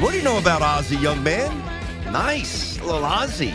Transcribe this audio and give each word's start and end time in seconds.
What 0.00 0.12
do 0.12 0.18
you 0.18 0.22
know 0.24 0.38
about 0.38 0.62
Ozzy, 0.62 1.00
young 1.02 1.22
man? 1.24 1.56
Nice, 2.12 2.80
little 2.80 3.00
Ozzy. 3.02 3.52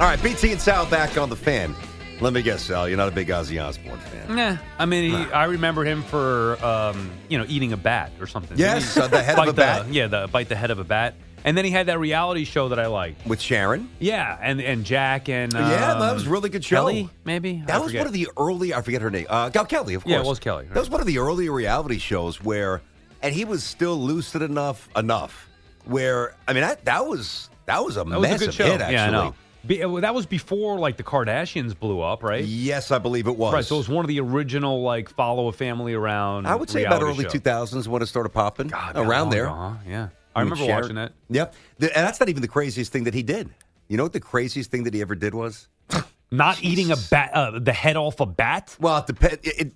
All 0.00 0.06
right, 0.06 0.20
BT 0.22 0.52
and 0.52 0.60
Sal 0.60 0.86
back 0.86 1.16
on 1.16 1.28
the 1.28 1.36
fan. 1.36 1.74
Let 2.20 2.32
me 2.32 2.42
guess, 2.42 2.62
Sal, 2.62 2.88
you're 2.88 2.96
not 2.98 3.08
a 3.08 3.12
big 3.12 3.28
Ozzy 3.28 3.62
Osbourne 3.64 3.98
fan. 3.98 4.34
Nah, 4.36 4.56
I 4.78 4.86
mean, 4.86 5.10
he, 5.10 5.16
I 5.32 5.44
remember 5.44 5.84
him 5.84 6.02
for 6.02 6.62
um, 6.64 7.10
you 7.28 7.38
know 7.38 7.44
eating 7.48 7.72
a 7.72 7.76
bat 7.76 8.10
or 8.20 8.26
something. 8.26 8.58
Yes, 8.58 8.96
uh, 8.96 9.06
the 9.06 9.22
head 9.22 9.38
of 9.38 9.48
a 9.48 9.52
bat. 9.52 9.88
yeah, 9.92 10.08
the 10.08 10.28
bite 10.32 10.48
the 10.48 10.56
head 10.56 10.70
of 10.72 10.78
a 10.80 10.84
bat. 10.84 11.14
And 11.44 11.56
then 11.56 11.64
he 11.64 11.72
had 11.72 11.86
that 11.86 11.98
reality 11.98 12.44
show 12.44 12.68
that 12.68 12.78
I 12.78 12.86
liked. 12.86 13.24
With 13.26 13.40
Sharon? 13.40 13.88
Yeah, 13.98 14.38
and 14.40 14.60
and 14.60 14.84
Jack 14.84 15.28
and 15.28 15.54
um, 15.54 15.70
yeah, 15.70 15.94
that 15.94 16.14
was 16.14 16.26
a 16.26 16.30
really 16.30 16.50
good 16.50 16.64
show. 16.64 16.76
Kelly, 16.76 17.08
maybe 17.24 17.62
That 17.66 17.76
I 17.76 17.78
was 17.78 17.88
forget. 17.88 18.00
one 18.00 18.06
of 18.08 18.12
the 18.12 18.28
early, 18.36 18.74
I 18.74 18.82
forget 18.82 19.02
her 19.02 19.10
name. 19.10 19.26
Uh, 19.28 19.48
Gal 19.48 19.64
Kelly, 19.64 19.94
of 19.94 20.02
course. 20.04 20.12
Yeah, 20.12 20.20
it 20.20 20.26
was 20.26 20.38
Kelly, 20.38 20.66
That 20.72 20.78
was 20.78 20.90
one 20.90 21.00
of 21.00 21.06
the 21.06 21.18
early 21.18 21.48
reality 21.48 21.98
shows 21.98 22.42
where, 22.42 22.80
and 23.22 23.34
he 23.34 23.44
was 23.44 23.64
still 23.64 23.96
lucid 23.96 24.42
enough, 24.42 24.88
enough, 24.94 25.48
where, 25.84 26.34
I 26.48 26.52
mean, 26.52 26.62
that, 26.62 26.84
that 26.84 27.06
was 27.06 27.50
that 27.66 27.84
was 27.84 27.96
a 27.96 28.04
That 28.04 28.18
was 28.18 28.28
a 28.28 28.32
massive 28.32 28.56
hit, 28.56 28.80
actually. 28.80 28.94
Yeah, 28.94 29.06
I 29.06 29.10
know. 29.10 29.34
Be, 29.64 29.82
uh, 29.82 30.00
that 30.00 30.12
was 30.14 30.26
before 30.26 30.78
like 30.78 30.96
the 30.96 31.04
Kardashians 31.04 31.78
blew 31.78 32.00
up, 32.00 32.24
right? 32.24 32.44
Yes, 32.44 32.90
I 32.90 32.98
believe 32.98 33.28
it 33.28 33.36
was. 33.36 33.52
Right. 33.52 33.64
So 33.64 33.76
it 33.76 33.78
was 33.78 33.88
one 33.88 34.04
of 34.04 34.08
the 34.08 34.18
original 34.18 34.82
like 34.82 35.08
follow 35.08 35.46
a 35.46 35.52
family 35.52 35.94
around. 35.94 36.46
I 36.46 36.56
would 36.56 36.68
say 36.68 36.84
about 36.84 37.02
early 37.02 37.24
2000s 37.24 37.86
when 37.86 38.02
it 38.02 38.06
started 38.06 38.30
popping. 38.30 38.68
God, 38.68 38.96
around 38.96 39.30
there. 39.30 39.46
Yeah, 39.86 40.08
I 40.34 40.40
remember 40.40 40.66
watching 40.66 40.96
that. 40.96 41.12
Yep. 41.30 41.54
The- 41.78 41.96
and 41.96 42.06
that's 42.06 42.18
not 42.18 42.28
even 42.28 42.42
the 42.42 42.48
craziest 42.48 42.90
thing 42.90 43.04
that 43.04 43.14
he 43.14 43.22
did. 43.22 43.50
You 43.88 43.96
know 43.96 44.02
what 44.04 44.12
the 44.12 44.20
craziest 44.20 44.70
thing 44.70 44.84
that 44.84 44.94
he 44.94 45.00
ever 45.00 45.14
did 45.14 45.34
was? 45.34 45.68
Not 46.30 46.62
eating 46.64 46.90
a 46.90 46.96
bat, 47.10 47.30
uh, 47.34 47.58
the 47.58 47.74
head 47.74 47.98
off 47.98 48.18
a 48.20 48.24
bat. 48.26 48.74
Well, 48.80 48.96
it 48.96 49.06
depends. 49.06 49.46
It, 49.46 49.60
it, 49.60 49.72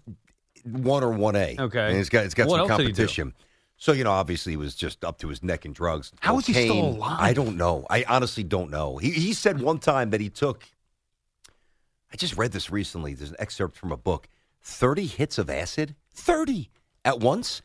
one 0.65 1.05
or 1.05 1.11
one 1.11 1.37
A. 1.37 1.55
Okay. 1.59 1.89
And 1.89 1.99
it's 1.99 2.09
got 2.09 2.25
it's 2.25 2.33
got 2.35 2.49
What 2.49 2.61
some 2.63 2.71
else 2.71 2.79
did 2.79 2.87
he 2.87 2.93
do? 2.93 2.97
competition. 3.03 3.35
So 3.77 3.93
you 3.93 4.05
know, 4.05 4.13
obviously, 4.13 4.53
he 4.53 4.57
was 4.57 4.75
just 4.75 5.05
up 5.05 5.19
to 5.19 5.29
his 5.29 5.43
neck 5.43 5.65
in 5.67 5.73
drugs. 5.73 6.13
How 6.21 6.39
is 6.39 6.47
he 6.47 6.53
still 6.55 6.69
cocaine. 6.69 6.97
alive? 6.97 7.19
I 7.21 7.33
don't 7.33 7.57
know. 7.57 7.87
I 7.91 8.05
honestly 8.09 8.43
don't 8.43 8.71
know. 8.71 8.97
He 8.97 9.11
he 9.11 9.33
said 9.33 9.61
one 9.61 9.79
time 9.79 10.11
that 10.11 10.21
he 10.21 10.31
took. 10.31 10.65
I 12.13 12.17
just 12.17 12.37
read 12.37 12.53
this 12.53 12.71
recently. 12.71 13.15
There's 13.15 13.31
an 13.31 13.37
excerpt 13.39 13.77
from 13.77 13.93
a 13.93 13.97
book. 13.97 14.29
Thirty 14.63 15.07
hits 15.07 15.39
of 15.39 15.51
acid. 15.51 15.95
Thirty 16.11 16.71
at 17.05 17.21
once, 17.21 17.63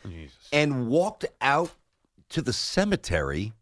and 0.52 0.88
walked 0.88 1.26
out 1.39 1.72
to 2.30 2.42
the 2.42 2.54
cemetery, 2.54 3.54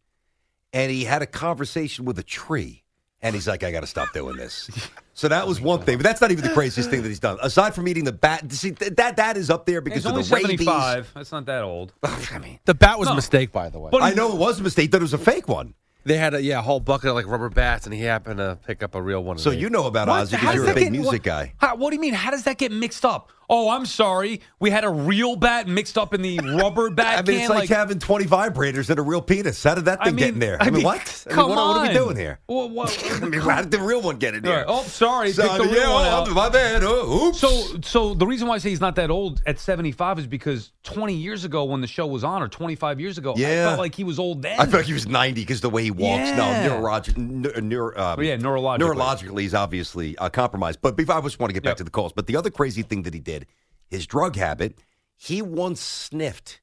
and 0.74 0.92
he 0.92 1.06
had 1.06 1.22
a 1.22 1.26
conversation 1.28 2.04
with 2.06 2.18
a 2.20 2.24
tree. 2.24 2.84
And 3.22 3.36
he's 3.36 3.48
like, 3.50 3.64
I 3.64 3.72
got 3.72 3.82
to 3.82 3.88
stop 3.88 4.14
doing 4.14 4.38
this. 4.38 4.70
So 5.14 5.28
that 5.28 5.46
was 5.46 5.60
one 5.60 5.82
thing, 5.82 5.98
but 5.98 6.04
that's 6.04 6.22
not 6.22 6.32
even 6.32 6.44
the 6.46 6.54
craziest 6.54 6.90
thing 6.90 7.02
that 7.02 7.10
he's 7.10 7.20
done. 7.20 7.38
Aside 7.42 7.76
from 7.76 7.88
eating 7.90 8.06
the 8.06 8.14
bat, 8.14 8.50
see 8.54 8.72
th- 8.72 8.94
that 8.96 9.18
that 9.18 9.36
is 9.36 9.50
up 9.50 9.66
there 9.66 9.82
because 9.82 10.04
He's 10.04 10.06
only 10.06 10.22
of 10.22 10.30
the 10.30 10.36
rabies. 10.36 10.50
seventy-five. 10.66 11.12
That's 11.14 11.32
not 11.34 11.46
that 11.48 11.64
old. 11.64 11.92
I 12.04 12.38
mean, 12.40 12.60
The 12.64 12.74
bat 12.74 12.98
was 12.98 13.08
No. 13.08 13.12
a 13.14 13.16
mistake, 13.16 13.52
by 13.52 13.68
the 13.70 13.78
way. 13.80 13.90
But- 13.92 14.04
I 14.04 14.12
know 14.12 14.32
it 14.32 14.38
was 14.38 14.62
a 14.62 14.64
mistake. 14.64 14.92
That 14.92 14.98
it 14.98 15.02
was 15.02 15.14
a 15.14 15.18
fake 15.18 15.50
one. 15.50 15.74
they 16.06 16.16
had 16.16 16.34
a 16.34 16.42
yeah 16.42 16.60
a 16.60 16.62
whole 16.62 16.80
bucket 16.80 17.10
of 17.10 17.16
like 17.16 17.28
rubber 17.28 17.50
bats, 17.50 17.86
and 17.86 17.94
he 17.94 18.02
happened 18.04 18.38
to 18.38 18.58
pick 18.66 18.82
up 18.82 18.96
a 18.96 19.02
real 19.02 19.22
one. 19.22 19.36
of 19.36 19.42
So 19.42 19.50
these. 19.50 19.62
you 19.62 19.70
know 19.70 19.86
about 19.88 20.08
What? 20.08 20.26
Ozzy 20.28 20.36
How 20.36 20.40
because 20.40 20.46
does 20.46 20.56
you're 20.56 20.64
a 20.64 20.68
that 20.68 20.76
big 20.76 20.84
get- 20.86 20.92
music 20.94 21.12
what- 21.12 21.24
guy. 21.24 21.54
How, 21.58 21.76
what 21.76 21.90
do 21.90 21.96
you 21.98 22.02
mean? 22.02 22.14
How 22.14 22.32
does 22.32 22.44
that 22.44 22.58
get 22.58 22.72
mixed 22.72 23.04
up? 23.04 23.32
Oh, 23.52 23.70
I'm 23.70 23.86
sorry. 23.86 24.42
We 24.60 24.70
had 24.70 24.84
a 24.84 24.90
real 24.90 25.36
bat 25.36 25.68
mixed 25.68 25.98
up 25.98 26.14
in 26.14 26.22
the 26.22 26.38
rubber 26.62 26.90
bat 26.92 27.20
I 27.20 27.22
mean, 27.24 27.38
can. 27.40 27.42
it's 27.42 27.50
like, 27.50 27.70
having 27.70 27.98
20 27.98 28.26
vibrators 28.26 28.90
and 28.92 29.00
a 29.00 29.02
real 29.02 29.22
penis. 29.22 29.64
How 29.64 29.74
did 29.76 29.86
that 29.86 30.02
I 30.02 30.06
thing 30.06 30.16
get 30.18 30.30
in 30.30 30.40
there? 30.40 30.58
I 30.62 30.66
I 30.66 30.70
mean, 30.70 30.76
mean, 30.76 30.84
what? 30.84 31.26
I 31.26 31.30
mean, 31.30 31.36
come 31.36 31.50
what, 31.50 31.58
what 31.58 31.78
are 31.78 31.88
we 31.88 31.94
doing 31.94 32.16
here? 32.16 32.40
Well, 32.48 32.70
what- 32.70 33.04
I 33.24 33.26
mean, 33.26 33.40
how 33.42 33.62
did 33.62 33.72
the 33.72 33.80
real 33.80 34.02
one 34.02 34.18
get 34.18 34.36
in 34.36 34.44
there? 34.44 34.58
right. 34.58 34.66
Oh, 34.68 34.84
sorry. 34.84 35.32
So, 35.32 35.44
the 35.58 35.64
real 35.64 35.74
yeah, 36.02 36.20
one 36.22 36.34
my 36.36 36.50
bad. 36.50 36.84
Oh, 36.84 37.28
oops. 37.28 37.40
So, 37.40 37.80
so 37.82 38.14
the 38.14 38.28
reason 38.28 38.48
why 38.48 38.56
I 38.56 38.58
say 38.60 38.70
he's 38.70 38.82
not 38.82 38.96
that 38.98 39.10
old 39.10 39.42
at 39.48 39.60
75 39.60 40.20
is 40.20 40.28
because 40.28 40.72
20 40.84 41.16
years 41.16 41.44
ago 41.44 41.64
when 41.64 41.82
the 41.82 41.88
show 41.88 42.06
was 42.06 42.24
on, 42.24 42.44
or 42.44 42.48
25 42.48 43.00
years 43.00 43.18
ago, 43.18 43.34
yeah. 43.36 43.48
I 43.66 43.70
felt 43.70 43.80
like 43.80 43.96
he 43.96 44.04
was 44.04 44.20
old 44.20 44.42
then. 44.44 44.60
I 44.60 44.64
felt 44.64 44.74
like 44.76 44.86
he 44.86 44.94
was 44.94 45.08
90 45.08 45.42
because 45.42 45.62
the 45.62 45.70
way 45.70 45.84
he 45.84 45.92
walks. 45.92 46.30
Yeah. 46.30 46.36
No, 46.68 46.76
neurolog- 46.76 47.14
neur- 47.16 47.56
neur- 47.58 47.98
um, 47.98 48.20
Oh, 48.20 48.22
yeah, 48.22 48.38
neurologically. 48.38 48.80
Neurologically, 48.80 49.42
he's 49.42 49.54
obviously 49.56 50.18
uh, 50.18 50.30
compromised. 50.30 50.80
But 50.82 50.96
before, 50.96 51.16
I 51.16 51.22
just 51.22 51.40
want 51.40 51.50
to 51.50 51.54
get 51.56 51.64
back 51.64 51.72
Yep. 51.72 51.78
to 51.78 51.84
the 51.86 51.90
calls. 51.92 52.14
But 52.14 52.28
the 52.28 52.36
other 52.36 52.50
crazy 52.52 52.84
thing 52.84 53.04
that 53.04 53.14
he 53.14 53.20
did, 53.20 53.39
his 53.88 54.06
drug 54.08 54.36
habit, 54.36 54.78
he 55.16 55.42
once 55.42 55.82
sniffed 55.82 56.62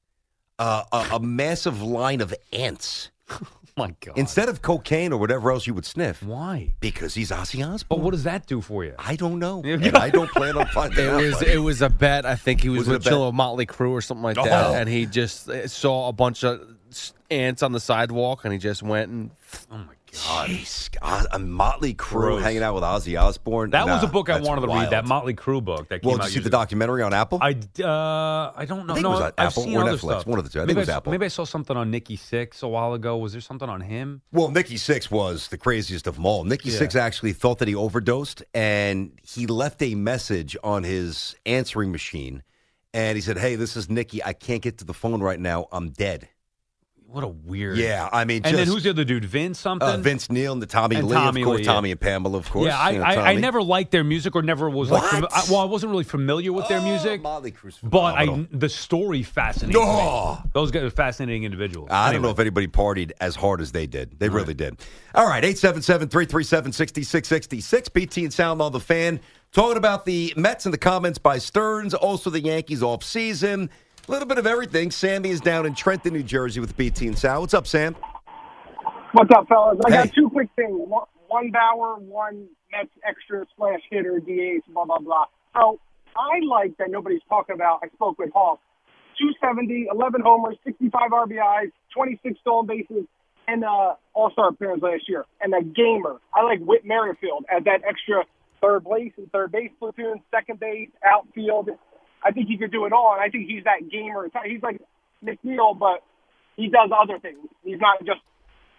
uh, 0.58 0.84
a, 0.92 1.06
a 1.14 1.20
massive 1.20 1.82
line 1.82 2.20
of 2.20 2.34
ants 2.52 3.10
oh 3.30 3.40
my 3.76 3.94
God. 4.00 4.16
instead 4.16 4.48
of 4.48 4.62
cocaine 4.62 5.12
or 5.12 5.18
whatever 5.18 5.50
else 5.50 5.66
you 5.66 5.74
would 5.74 5.84
sniff. 5.84 6.22
Why? 6.22 6.74
Because 6.80 7.12
he's 7.14 7.30
Ozzy 7.30 7.62
Osbourne. 7.66 7.86
But 7.88 8.00
what 8.00 8.12
does 8.12 8.22
that 8.24 8.46
do 8.46 8.60
for 8.62 8.84
you? 8.84 8.94
I 8.98 9.16
don't 9.16 9.38
know. 9.38 9.62
And 9.64 9.96
I 9.96 10.08
don't 10.10 10.30
plan 10.30 10.56
on 10.56 10.66
finding 10.68 11.04
It 11.04 11.08
out. 11.10 11.20
was 11.20 11.34
buddy. 11.34 11.52
it 11.52 11.58
was 11.58 11.82
a 11.82 11.90
bet. 11.90 12.24
I 12.24 12.36
think 12.36 12.62
he 12.62 12.68
was, 12.70 12.80
Was 12.80 12.88
a 12.88 12.92
with 12.92 13.02
chilling 13.04 13.34
Motley 13.36 13.66
Crue 13.66 13.90
or 13.90 14.00
something 14.00 14.22
like 14.24 14.36
that, 14.36 14.66
Oh. 14.68 14.74
and 14.74 14.88
he 14.88 15.04
just 15.04 15.50
saw 15.68 16.08
a 16.08 16.12
bunch 16.12 16.42
of 16.44 16.60
ants 17.30 17.62
on 17.62 17.72
the 17.72 17.80
sidewalk, 17.80 18.44
and 18.44 18.52
he 18.54 18.58
just 18.58 18.82
went 18.82 19.10
and 19.10 19.30
Oh 19.70 19.76
my 19.78 19.94
God. 20.26 20.50
Jeez, 20.50 20.90
God, 21.00 21.26
a 21.32 21.38
Motley 21.38 21.94
Crue 21.94 22.10
Gross. 22.10 22.42
hanging 22.42 22.62
out 22.62 22.74
with 22.74 22.84
Ozzy 22.84 23.20
Osbourne. 23.20 23.70
That 23.70 23.86
was 23.86 24.02
Nah, 24.02 24.08
a 24.08 24.10
book 24.10 24.28
I 24.30 24.34
that's 24.34 24.48
wanted 24.48 24.62
to 24.62 24.66
wild. 24.68 24.82
read. 24.84 24.90
That 24.92 25.06
Motley 25.06 25.34
Crue 25.34 25.62
book 25.64 25.88
that 25.88 26.02
came 26.02 26.08
Well, 26.10 26.16
out. 26.16 26.22
did 26.22 26.26
you 26.26 26.30
see 26.30 26.34
years 26.38 26.44
the 26.44 26.48
ago. 26.48 26.58
documentary 26.58 27.02
on 27.02 27.12
Apple? 27.12 27.38
I, 27.42 27.50
uh, 27.82 28.52
I 28.56 28.64
don't 28.66 28.86
know. 28.86 28.92
I 28.92 28.96
think 28.96 28.98
it 28.98 29.02
no, 29.02 29.10
was 29.10 29.20
on 29.20 29.32
I've 29.38 29.46
Apple 29.48 29.62
seen 29.64 29.76
or 29.76 29.82
other 29.82 29.92
Netflix, 29.92 29.98
Stuff. 29.98 30.26
one 30.26 30.38
of 30.38 30.44
the 30.44 30.50
two. 30.50 30.58
I 30.58 30.62
think 30.62 30.68
maybe 30.68 30.78
it 30.78 30.82
was 30.82 30.88
I, 30.88 30.96
Apple. 30.96 31.12
Maybe 31.12 31.24
I 31.26 31.28
saw 31.28 31.44
something 31.44 31.76
on 31.76 31.90
Nikki 31.90 32.16
Sixx 32.16 32.62
a 32.62 32.68
while 32.68 32.94
ago. 32.94 33.16
Was 33.18 33.32
there 33.32 33.40
something 33.40 33.68
on 33.68 33.80
him? 33.82 34.22
Well, 34.32 34.50
Nikki 34.50 34.76
Sixx 34.76 35.10
was 35.10 35.48
the 35.48 35.58
craziest 35.58 36.06
of 36.06 36.14
them 36.16 36.26
all. 36.26 36.44
Nikki. 36.44 36.70
Sixx 36.70 36.94
actually 36.96 37.32
thought 37.32 37.58
that 37.58 37.68
he 37.68 37.74
overdosed, 37.74 38.42
and 38.54 39.12
he 39.22 39.46
left 39.46 39.82
a 39.82 39.94
message 39.94 40.56
on 40.64 40.82
his 40.84 41.36
answering 41.46 41.92
machine, 41.92 42.42
and 42.94 43.16
he 43.16 43.20
said, 43.22 43.38
"Hey, 43.38 43.56
this 43.56 43.76
is 43.76 43.90
Nikki. 43.90 44.22
I 44.24 44.32
can't 44.32 44.62
get 44.62 44.78
to 44.78 44.84
the 44.84 44.94
phone 44.94 45.20
right 45.22 45.40
now. 45.40 45.66
I'm 45.72 45.90
dead." 45.90 46.28
What 47.08 47.22
a 47.24 47.28
weird. 47.28 47.78
Yeah, 47.78 48.08
I 48.12 48.24
mean, 48.24 48.42
And 48.44 48.58
then 48.58 48.66
who's 48.66 48.82
the 48.82 48.90
other 48.90 49.04
dude? 49.04 49.24
Vince 49.24 49.58
something. 49.58 49.88
uh, 49.88 49.96
Vince 49.96 50.28
Neil 50.30 50.52
and 50.52 50.60
the 50.60 50.66
Tommy 50.66 50.96
And 50.96 51.08
Lee, 51.08 51.14
Tommy 51.14 51.40
of 51.40 51.46
course, 51.46 51.58
Lee, 51.58 51.64
yeah. 51.64 51.72
Tommy 51.72 51.90
and 51.92 52.00
Pamela, 52.00 52.36
of 52.36 52.50
course. 52.50 52.66
Yeah, 52.66 52.78
I, 52.78 52.90
you 52.90 52.98
know, 52.98 53.04
I, 53.04 53.30
I 53.30 53.34
never 53.36 53.62
liked 53.62 53.90
their 53.92 54.04
music 54.04 54.34
or 54.36 54.42
never 54.42 54.68
was 54.68 54.90
like. 54.90 55.02
What? 55.02 55.22
fami- 55.24 55.28
I, 55.32 55.50
well, 55.50 55.60
I 55.60 55.64
wasn't 55.64 55.92
really 55.92 56.04
familiar 56.04 56.52
with 56.52 56.68
their 56.68 56.80
Oh, 56.80 56.84
music, 56.84 57.22
Motley 57.22 57.52
Crue's 57.52 57.78
but 57.82 58.16
I 58.16 58.46
the 58.50 58.68
story 58.68 59.22
fascinates 59.22 59.78
Oh. 59.80 60.40
me. 60.44 60.50
Those 60.52 60.70
guys 60.70 60.82
are 60.82 60.90
fascinating 60.90 61.44
individuals. 61.44 61.88
I 61.90 62.12
don't 62.12 62.22
know 62.22 62.30
if 62.30 62.38
anybody 62.38 62.66
partied 62.66 63.12
as 63.20 63.34
hard 63.36 63.60
as 63.62 63.72
they 63.72 63.86
did. 63.86 64.18
They 64.18 64.28
really 64.28 64.54
did. 64.54 64.78
All 65.14 65.26
right, 65.26 65.44
877 65.44 66.08
337 66.08 66.72
6666. 66.72 67.88
BT 67.90 68.24
and 68.24 68.34
Sal 68.34 68.60
on 68.60 68.72
the 68.72 68.80
fan. 68.80 69.20
Talking 69.52 69.78
about 69.78 70.04
the 70.04 70.34
Mets 70.36 70.66
in 70.66 70.72
the 70.72 70.76
comments 70.78 71.18
by 71.18 71.38
Stearns, 71.38 71.94
also 71.94 72.28
the 72.30 72.40
Yankees 72.40 72.82
off 72.82 73.02
season. 73.02 73.70
A 74.08 74.12
little 74.12 74.28
bit 74.28 74.38
of 74.38 74.46
everything. 74.46 74.90
Sammy 74.90 75.30
is 75.30 75.40
down 75.40 75.66
in 75.66 75.74
Trenton, 75.74 76.12
New 76.12 76.22
Jersey 76.22 76.60
with 76.60 76.76
BT 76.76 77.08
and 77.08 77.18
Sal. 77.18 77.40
What's 77.40 77.54
up, 77.54 77.66
Sam? 77.66 77.96
What's 79.12 79.30
up, 79.34 79.48
fellas? 79.48 79.80
I 79.86 79.90
Hey. 79.90 80.04
got 80.04 80.14
two 80.14 80.28
quick 80.30 80.48
things. 80.54 80.76
One, 81.28 81.50
Bauer, 81.50 81.96
one 81.96 82.48
Mets 82.70 82.90
extra 83.04 83.44
splash 83.52 83.80
hitter, 83.90 84.20
DH, 84.20 84.62
blah, 84.72 84.84
blah, 84.84 84.98
blah. 84.98 85.24
So 85.54 85.80
I 86.16 86.38
like 86.46 86.76
that 86.76 86.90
nobody's 86.90 87.22
talking 87.28 87.54
about. 87.54 87.80
I 87.82 87.88
spoke 87.88 88.18
with 88.18 88.30
Hawk. 88.32 88.60
270, 89.18 89.88
11 89.90 90.20
homers, 90.20 90.56
65 90.64 91.10
RBIs, 91.10 91.72
26 91.94 92.38
stolen 92.40 92.66
bases, 92.66 93.06
and 93.48 93.64
uh, 93.64 93.94
All 94.14 94.30
Star 94.30 94.48
appearance 94.50 94.82
last 94.82 95.08
year. 95.08 95.24
And 95.40 95.54
a 95.54 95.62
gamer. 95.62 96.20
I 96.34 96.42
like 96.42 96.60
Whit 96.60 96.84
Merrifield 96.84 97.46
as 97.50 97.64
that 97.64 97.80
extra 97.88 98.24
third 98.60 98.84
base 98.84 99.12
and 99.16 99.30
third 99.32 99.50
base 99.52 99.70
platoon, 99.80 100.20
second 100.30 100.60
base, 100.60 100.90
outfield. 101.04 101.70
I 102.22 102.32
think 102.32 102.48
he 102.48 102.56
could 102.56 102.72
do 102.72 102.84
it 102.86 102.92
all, 102.92 103.12
and 103.12 103.20
I 103.22 103.28
think 103.28 103.48
he's 103.48 103.64
that 103.64 103.88
gamer. 103.90 104.28
He's 104.44 104.62
like 104.62 104.80
McNeil, 105.24 105.78
but 105.78 106.02
he 106.56 106.68
does 106.68 106.90
other 106.98 107.18
things. 107.18 107.38
He's 107.64 107.78
not 107.80 107.98
just 108.04 108.20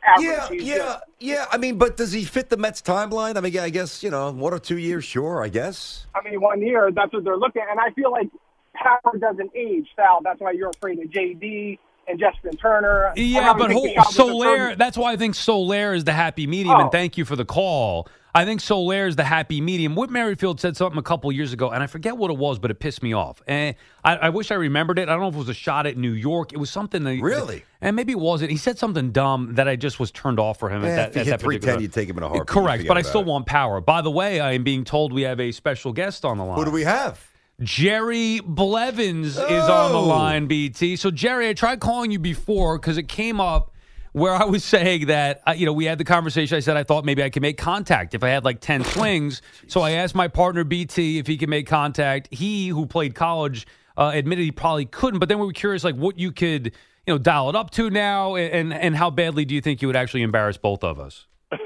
average. 0.05 0.27
Yeah, 0.27 0.49
He's 0.49 0.63
yeah, 0.63 0.77
just- 0.77 1.03
yeah. 1.19 1.45
I 1.51 1.57
mean, 1.57 1.77
but 1.77 1.97
does 1.97 2.11
he 2.11 2.23
fit 2.23 2.49
the 2.49 2.57
Mets 2.57 2.81
timeline? 2.81 3.37
I 3.37 3.41
mean, 3.41 3.57
I 3.59 3.69
guess 3.69 4.03
you 4.03 4.09
know, 4.09 4.31
one 4.31 4.53
or 4.53 4.59
two 4.59 4.77
years, 4.77 5.03
sure. 5.05 5.43
I 5.43 5.49
guess. 5.49 6.05
I 6.15 6.21
mean, 6.27 6.41
one 6.41 6.61
year, 6.61 6.91
that's 6.93 7.13
what 7.13 7.23
they're 7.23 7.37
looking 7.37 7.61
at. 7.61 7.69
And 7.69 7.79
I 7.79 7.91
feel 7.91 8.11
like 8.11 8.29
power 8.73 9.17
doesn't 9.19 9.51
age, 9.55 9.87
Sal. 9.95 10.21
That's 10.23 10.39
why 10.41 10.51
you're 10.51 10.69
afraid 10.69 10.99
of 10.99 11.05
JD 11.09 11.79
and 12.07 12.19
Justin 12.19 12.55
Turner. 12.57 13.11
Yeah, 13.15 13.53
but 13.53 13.67
think 13.69 13.81
who, 13.81 13.87
the 13.87 13.93
shot 13.95 14.05
was 14.07 14.15
Soler, 14.15 14.45
determined. 14.53 14.81
that's 14.81 14.97
why 14.97 15.11
I 15.13 15.17
think 15.17 15.35
Soler 15.35 15.93
is 15.93 16.03
the 16.05 16.13
happy 16.13 16.47
medium, 16.47 16.75
Oh. 16.75 16.81
and 16.83 16.91
thank 16.91 17.17
you 17.17 17.25
for 17.25 17.35
the 17.35 17.45
call. 17.45 18.07
I 18.37 18.45
think 18.45 18.61
Soler 18.61 19.07
is 19.07 19.15
the 19.15 19.23
happy 19.23 19.61
medium. 19.61 19.95
Whit 19.95 20.11
Merrifield 20.11 20.59
said 20.59 20.77
something 20.77 20.99
a 20.99 21.03
couple 21.03 21.31
years 21.31 21.53
ago, 21.53 21.71
and 21.71 21.81
I 21.81 21.87
forget 21.87 22.15
what 22.17 22.29
it 22.29 22.37
was, 22.37 22.59
but 22.59 22.69
it 22.69 22.79
pissed 22.79 23.01
me 23.01 23.11
off. 23.13 23.41
And 23.47 23.75
I, 24.03 24.15
I 24.17 24.29
wish 24.29 24.51
I 24.51 24.55
remembered 24.55 24.99
it. 24.99 25.09
I 25.09 25.13
don't 25.13 25.21
know 25.21 25.29
if 25.29 25.33
it 25.35 25.39
was 25.39 25.49
a 25.49 25.55
shot 25.55 25.87
at 25.87 25.97
New 25.97 26.11
York. 26.11 26.53
It 26.53 26.57
was 26.57 26.69
something 26.69 27.03
that 27.05 27.19
Really? 27.19 27.63
and 27.81 27.95
maybe 27.95 28.11
it 28.11 28.19
wasn't. 28.19 28.51
He 28.51 28.57
said 28.57 28.77
something 28.77 29.11
dumb 29.11 29.55
that 29.55 29.67
I 29.67 29.75
just 29.75 29.99
was 29.99 30.11
turned 30.11 30.39
off 30.39 30.59
for 30.59 30.69
him. 30.69 30.85
Eh, 30.85 30.87
at 30.89 30.95
that, 30.95 31.07
if 31.09 31.13
he 31.15 31.19
at 31.21 31.25
hit 31.25 31.31
that 31.31 31.41
310, 31.41 31.81
you'd 31.81 31.93
take 31.93 32.07
him 32.07 32.17
in 32.17 32.23
a 32.23 32.27
heartbeat. 32.29 32.47
Correct, 32.47 32.87
but 32.87 32.95
I 32.95 33.01
still 33.01 33.21
it. 33.21 33.27
want 33.27 33.47
power. 33.47 33.81
By 33.81 34.01
the 34.01 34.11
way, 34.11 34.39
I 34.39 34.51
am 34.51 34.63
being 34.63 34.83
told 34.83 35.13
we 35.13 35.23
have 35.23 35.39
a 35.39 35.51
special 35.51 35.91
guest 35.91 36.23
on 36.23 36.37
the 36.37 36.43
line. 36.45 36.59
Who 36.59 36.65
do 36.65 36.71
we 36.71 36.83
have? 36.83 37.25
Jerry 37.59 38.39
Blevins 38.45 39.29
is 39.29 39.39
on 39.39 39.91
the 39.91 39.97
Oh. 39.97 40.05
line, 40.07 40.45
BT. 40.45 40.95
So, 40.95 41.09
Jerry, 41.09 41.49
I 41.49 41.53
tried 41.53 41.79
calling 41.79 42.11
you 42.11 42.19
before 42.19 42.77
because 42.77 42.99
it 42.99 43.07
came 43.07 43.41
up 43.41 43.71
where 44.17 44.33
I 44.33 44.45
was 44.45 44.63
saying 44.63 45.07
that, 45.07 45.41
uh, 45.47 45.51
you 45.51 45.65
know, 45.65 45.73
we 45.73 45.85
had 45.85 45.97
the 45.97 46.03
conversation. 46.03 46.57
I 46.57 46.59
said 46.59 46.75
I 46.75 46.83
thought 46.83 47.05
maybe 47.05 47.23
I 47.23 47.29
could 47.29 47.41
make 47.41 47.57
contact 47.57 48.15
if 48.15 48.23
I 48.23 48.29
had 48.29 48.43
like 48.43 48.59
10 48.59 48.83
swings. 48.83 49.41
So 49.67 49.81
I 49.81 49.91
asked 49.91 50.15
my 50.15 50.27
partner, 50.27 50.63
BT, 50.63 51.19
if 51.19 51.27
he 51.27 51.37
could 51.37 51.49
make 51.49 51.67
contact. 51.67 52.27
He, 52.31 52.69
who 52.69 52.85
played 52.85 53.15
college, 53.15 53.67
uh, 53.95 54.11
admitted 54.13 54.43
he 54.43 54.51
probably 54.51 54.85
couldn't. 54.85 55.19
But 55.19 55.29
then 55.29 55.39
we 55.39 55.45
were 55.45 55.53
curious, 55.53 55.83
like, 55.83 55.95
what 55.95 56.17
you 56.17 56.31
could, 56.31 56.73
you 57.05 57.13
know, 57.13 57.17
dial 57.17 57.49
it 57.49 57.55
up 57.55 57.69
to 57.71 57.89
now 57.89 58.35
and, 58.35 58.73
and 58.73 58.95
how 58.95 59.09
badly 59.09 59.45
do 59.45 59.53
you 59.53 59.61
think 59.61 59.81
you 59.81 59.87
would 59.87 59.95
actually 59.95 60.23
embarrass 60.23 60.57
both 60.57 60.83
of 60.83 60.99
us? 60.99 61.27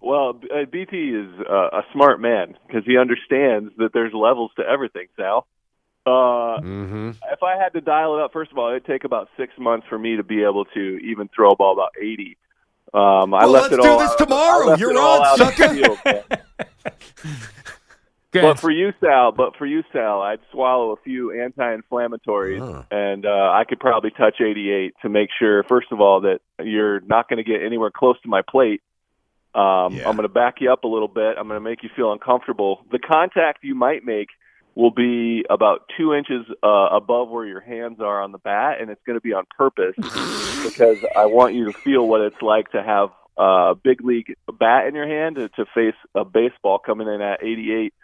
well, 0.00 0.40
uh, 0.54 0.64
BT 0.70 0.96
is 0.96 1.28
uh, 1.50 1.78
a 1.78 1.82
smart 1.92 2.20
man 2.20 2.54
because 2.66 2.84
he 2.86 2.96
understands 2.96 3.72
that 3.78 3.90
there's 3.92 4.12
levels 4.14 4.52
to 4.56 4.62
everything, 4.62 5.08
Sal. 5.16 5.46
Uh, 6.06 6.60
Mm-hmm. 6.60 7.10
If 7.32 7.42
I 7.42 7.56
had 7.56 7.70
to 7.74 7.80
dial 7.80 8.16
it 8.16 8.22
up, 8.22 8.32
first 8.32 8.50
of 8.52 8.58
all, 8.58 8.70
it'd 8.70 8.86
take 8.86 9.04
about 9.04 9.28
six 9.36 9.52
months 9.58 9.86
for 9.88 9.98
me 9.98 10.16
to 10.16 10.22
be 10.22 10.42
able 10.42 10.64
to 10.66 10.80
even 11.04 11.28
throw 11.34 11.50
a 11.50 11.56
ball 11.56 11.72
about 11.74 11.90
80. 12.00 12.36
Um, 12.94 13.34
I 13.34 13.40
Well, 13.44 13.50
left 13.50 13.72
let's 13.72 13.74
it 13.74 13.82
do 13.82 13.88
all 13.90 13.98
this 13.98 14.10
out- 14.12 14.18
tomorrow. 14.18 14.76
You're 14.76 14.96
all 14.98 15.20
on, 15.20 15.26
out 15.42 15.52
sucker. 15.54 15.74
field, 15.74 15.98
But 18.32 18.60
for 18.60 18.70
you, 18.70 18.92
Sal, 19.00 19.32
but 19.32 19.56
for 19.56 19.64
you, 19.64 19.82
Sal, 19.92 20.20
I'd 20.20 20.40
swallow 20.52 20.92
a 20.92 20.96
few 20.96 21.32
anti-inflammatories, 21.42 22.58
Huh. 22.60 22.82
and 22.90 23.24
uh, 23.24 23.30
I 23.30 23.64
could 23.66 23.80
probably 23.80 24.10
touch 24.10 24.40
88 24.42 24.92
to 25.02 25.08
make 25.08 25.30
sure, 25.38 25.62
first 25.64 25.90
of 25.90 26.00
all, 26.02 26.20
that 26.22 26.40
you're 26.62 27.00
not 27.00 27.28
going 27.30 27.38
to 27.38 27.50
get 27.50 27.62
anywhere 27.62 27.90
close 27.90 28.20
to 28.22 28.28
my 28.28 28.42
plate. 28.48 28.82
Um, 29.54 29.94
Yeah. 29.94 30.06
I'm 30.08 30.16
going 30.16 30.28
to 30.28 30.28
back 30.28 30.56
you 30.60 30.70
up 30.70 30.84
a 30.84 30.88
little 30.88 31.08
bit. 31.08 31.36
I'm 31.38 31.48
going 31.48 31.56
to 31.58 31.64
make 31.64 31.82
you 31.82 31.88
feel 31.96 32.12
uncomfortable. 32.12 32.84
The 32.92 32.98
contact 32.98 33.64
you 33.64 33.74
might 33.74 34.04
make 34.04 34.28
will 34.76 34.90
be 34.90 35.42
about 35.48 35.90
two 35.96 36.14
inches 36.14 36.46
uh, 36.62 36.88
above 36.92 37.30
where 37.30 37.46
your 37.46 37.60
hands 37.60 37.98
are 37.98 38.22
on 38.22 38.30
the 38.30 38.38
bat, 38.38 38.76
and 38.80 38.90
it's 38.90 39.00
going 39.06 39.16
to 39.16 39.22
be 39.22 39.32
on 39.32 39.44
purpose 39.56 39.94
because 40.62 40.98
I 41.16 41.26
want 41.26 41.54
you 41.54 41.64
to 41.64 41.72
feel 41.72 42.06
what 42.06 42.20
it's 42.20 42.40
like 42.42 42.70
to 42.72 42.82
have 42.82 43.08
a 43.38 43.74
big 43.74 44.04
league 44.04 44.36
bat 44.58 44.86
in 44.86 44.94
your 44.94 45.08
hand 45.08 45.36
to, 45.36 45.48
to 45.48 45.64
face 45.74 45.94
a 46.14 46.24
baseball 46.24 46.78
coming 46.78 47.08
in 47.08 47.22
at 47.22 47.42
88 47.42 47.94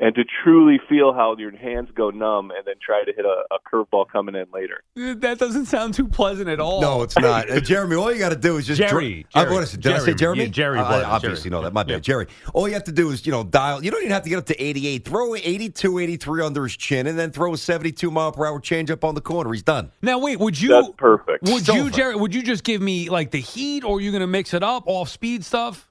and 0.00 0.14
to 0.14 0.24
truly 0.42 0.80
feel 0.88 1.12
how 1.12 1.36
your 1.36 1.54
hands 1.56 1.90
go 1.94 2.10
numb 2.10 2.50
and 2.50 2.66
then 2.66 2.74
try 2.84 3.04
to 3.04 3.12
hit 3.12 3.24
a, 3.24 3.42
a 3.54 3.58
curveball 3.70 4.06
coming 4.10 4.34
in 4.34 4.46
later. 4.52 4.82
that 5.20 5.38
doesn't 5.38 5.66
sound 5.66 5.94
too 5.94 6.08
pleasant 6.08 6.48
at 6.48 6.58
all. 6.58 6.80
No, 6.80 7.02
it's 7.02 7.16
not. 7.18 7.48
Uh, 7.50 7.60
Jeremy, 7.60 7.96
all 7.96 8.12
you 8.12 8.18
got 8.18 8.30
to 8.30 8.36
do 8.36 8.56
is 8.56 8.66
just. 8.66 8.78
Jerry, 8.80 9.22
dr- 9.24 9.32
Jerry, 9.34 9.46
Uh, 9.46 9.52
what 9.52 9.62
is 9.62 9.74
it? 9.74 9.80
Did 9.80 9.92
I 9.92 9.98
say 9.98 10.14
Jeremy? 10.14 10.44
yeah, 10.44 10.48
Jerry 10.50 10.78
Uh, 10.78 10.84
I 10.84 11.04
obviously 11.04 11.50
Jerry. 11.50 11.50
know 11.50 11.62
that. 11.64 11.72
My 11.72 11.82
bad. 11.82 11.92
Yeah. 11.92 11.98
Jerry. 12.00 12.26
All 12.54 12.66
you 12.68 12.74
have 12.74 12.84
to 12.84 12.92
do 12.92 13.10
is, 13.10 13.26
you 13.26 13.32
know, 13.32 13.44
dial. 13.44 13.82
You 13.84 13.90
don't 13.90 14.00
even 14.00 14.12
have 14.12 14.22
to 14.22 14.28
get 14.30 14.38
up 14.38 14.46
to 14.46 14.62
88. 14.62 15.04
Throw 15.04 15.34
82, 15.34 15.98
83 15.98 16.42
under 16.42 16.62
his 16.64 16.76
chin 16.76 17.06
and 17.06 17.18
then 17.18 17.30
throw 17.32 17.52
a 17.54 17.58
72 17.58 18.10
mile 18.10 18.32
per 18.32 18.46
hour 18.46 18.60
changeup 18.60 19.04
on 19.04 19.14
the 19.14 19.20
corner. 19.20 19.52
He's 19.52 19.62
done. 19.62 19.90
Now 20.02 20.18
wait, 20.18 20.38
would 20.38 20.60
you? 20.60 20.68
That's 20.70 20.88
perfect. 20.96 21.44
Would 21.44 21.58
It's 21.62 21.68
you, 21.68 21.80
over. 21.82 21.90
Jerry? 21.90 22.14
Would 22.16 22.34
you 22.34 22.42
just 22.42 22.64
give 22.64 22.80
me 22.80 23.08
like 23.10 23.30
the 23.32 23.40
heat, 23.40 23.84
or 23.84 23.98
are 23.98 24.00
you 24.00 24.10
going 24.12 24.20
to 24.22 24.26
mix 24.26 24.54
it 24.54 24.62
up, 24.62 24.84
off 24.86 25.08
speed 25.08 25.44
stuff? 25.44 25.89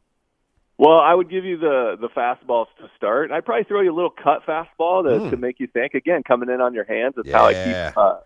Well, 0.80 0.98
I 0.98 1.14
would 1.14 1.30
give 1.30 1.44
you 1.44 1.58
the 1.58 1.98
the 2.00 2.08
fastballs 2.08 2.68
to 2.78 2.90
start. 2.96 3.32
I'd 3.32 3.44
probably 3.44 3.66
throw 3.66 3.82
you 3.82 3.92
a 3.92 3.94
little 3.94 4.10
cut 4.12 4.46
fastball 4.48 5.04
to, 5.04 5.30
to 5.30 5.36
make 5.36 5.60
you 5.60 5.68
think. 5.68 5.94
Again, 5.94 6.24
coming 6.26 6.50
in 6.50 6.62
on 6.62 6.74
your 6.74 6.86
hands 6.86 7.16
is 7.18 7.30
how 7.30 7.48
I 7.48 7.54
keep 7.54 7.98
uh, 7.98 8.20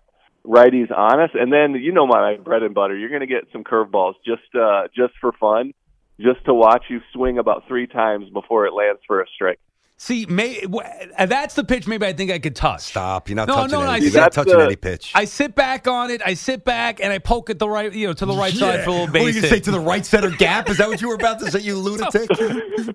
righties 0.46 0.96
honest. 0.96 1.34
And 1.34 1.52
then 1.52 1.74
you 1.82 1.92
know 1.92 2.06
my 2.06 2.38
bread 2.38 2.62
and 2.62 2.76
butter. 2.76 2.96
You're 2.96 3.10
going 3.10 3.22
to 3.22 3.28
get 3.28 3.48
some 3.52 3.64
curveballs 3.64 4.14
just 4.24 4.44
uh, 4.54 4.84
just 4.96 5.14
for 5.20 5.32
fun, 5.32 5.74
just 6.20 6.46
to 6.46 6.54
watch 6.54 6.84
you 6.92 7.02
swing 7.12 7.40
about 7.40 7.64
three 7.68 7.88
times 7.88 8.30
before 8.30 8.68
it 8.68 8.74
lands 8.74 9.02
for 9.08 9.20
a 9.20 9.26
strike. 9.34 9.60
See, 10.04 10.26
may, 10.26 10.60
w- 10.64 10.86
that's 11.18 11.56
the 11.56 11.64
pitch. 11.64 11.88
Maybe 11.88 12.06
I 12.06 12.12
think 12.12 12.30
I 12.30 12.38
could 12.38 12.58
touch. 12.58 12.82
Stop. 12.82 13.30
You're 13.30 13.38
not 13.38 13.48
No, 13.48 13.56
touching 13.56 13.72
no, 13.72 13.86
no, 13.86 13.90
I 13.90 13.96
any, 13.98 14.08
you're 14.08 14.20
not 14.20 14.34
touching 14.34 14.58
the- 14.58 14.66
any 14.66 14.76
pitch. 14.76 15.14
I 15.16 15.24
sit 15.24 15.56
back 15.56 15.88
on 15.88 16.12
it. 16.12 16.22
I 16.26 16.34
sit 16.34 16.66
back 16.66 17.00
and 17.02 17.14
I 17.14 17.20
poke 17.20 17.50
at 17.50 17.58
the 17.58 17.70
right, 17.70 17.90
you 17.94 18.08
know, 18.08 18.12
to 18.12 18.26
the 18.26 18.34
right 18.36 18.52
side 18.54 18.84
for 18.84 18.90
a 18.90 18.94
little 18.94 19.08
What 19.08 19.16
are 19.16 19.30
you 19.30 19.40
base 19.42 19.50
say 19.50 19.62
to 19.62 19.72
the 19.72 19.80
right 19.80 20.06
center 20.06 20.30
gap? 20.30 20.70
Is 20.70 20.76
that 20.80 20.90
what 20.90 21.02
you 21.02 21.08
were 21.08 21.16
about 21.16 21.40
to 21.40 21.50
say, 21.50 21.60
you 21.62 21.78
lunatic? 21.78 22.30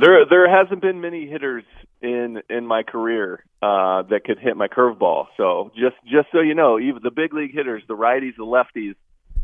There 0.00 0.24
there 0.30 0.48
hasn't 0.48 0.80
been 0.80 1.02
many 1.02 1.26
hitters 1.28 1.64
in 2.00 2.40
in 2.48 2.66
my 2.66 2.82
career 2.84 3.44
uh, 3.60 4.02
that 4.08 4.20
could 4.24 4.38
hit 4.38 4.56
my 4.56 4.66
curveball. 4.66 5.26
So 5.36 5.72
just 5.74 5.96
just 6.10 6.28
so 6.32 6.40
you 6.40 6.54
know, 6.54 6.78
even 6.78 7.00
the 7.02 7.10
big 7.10 7.34
league 7.34 7.52
hitters, 7.52 7.82
the 7.86 7.96
righties, 7.96 8.34
the 8.38 8.44
lefties. 8.46 8.94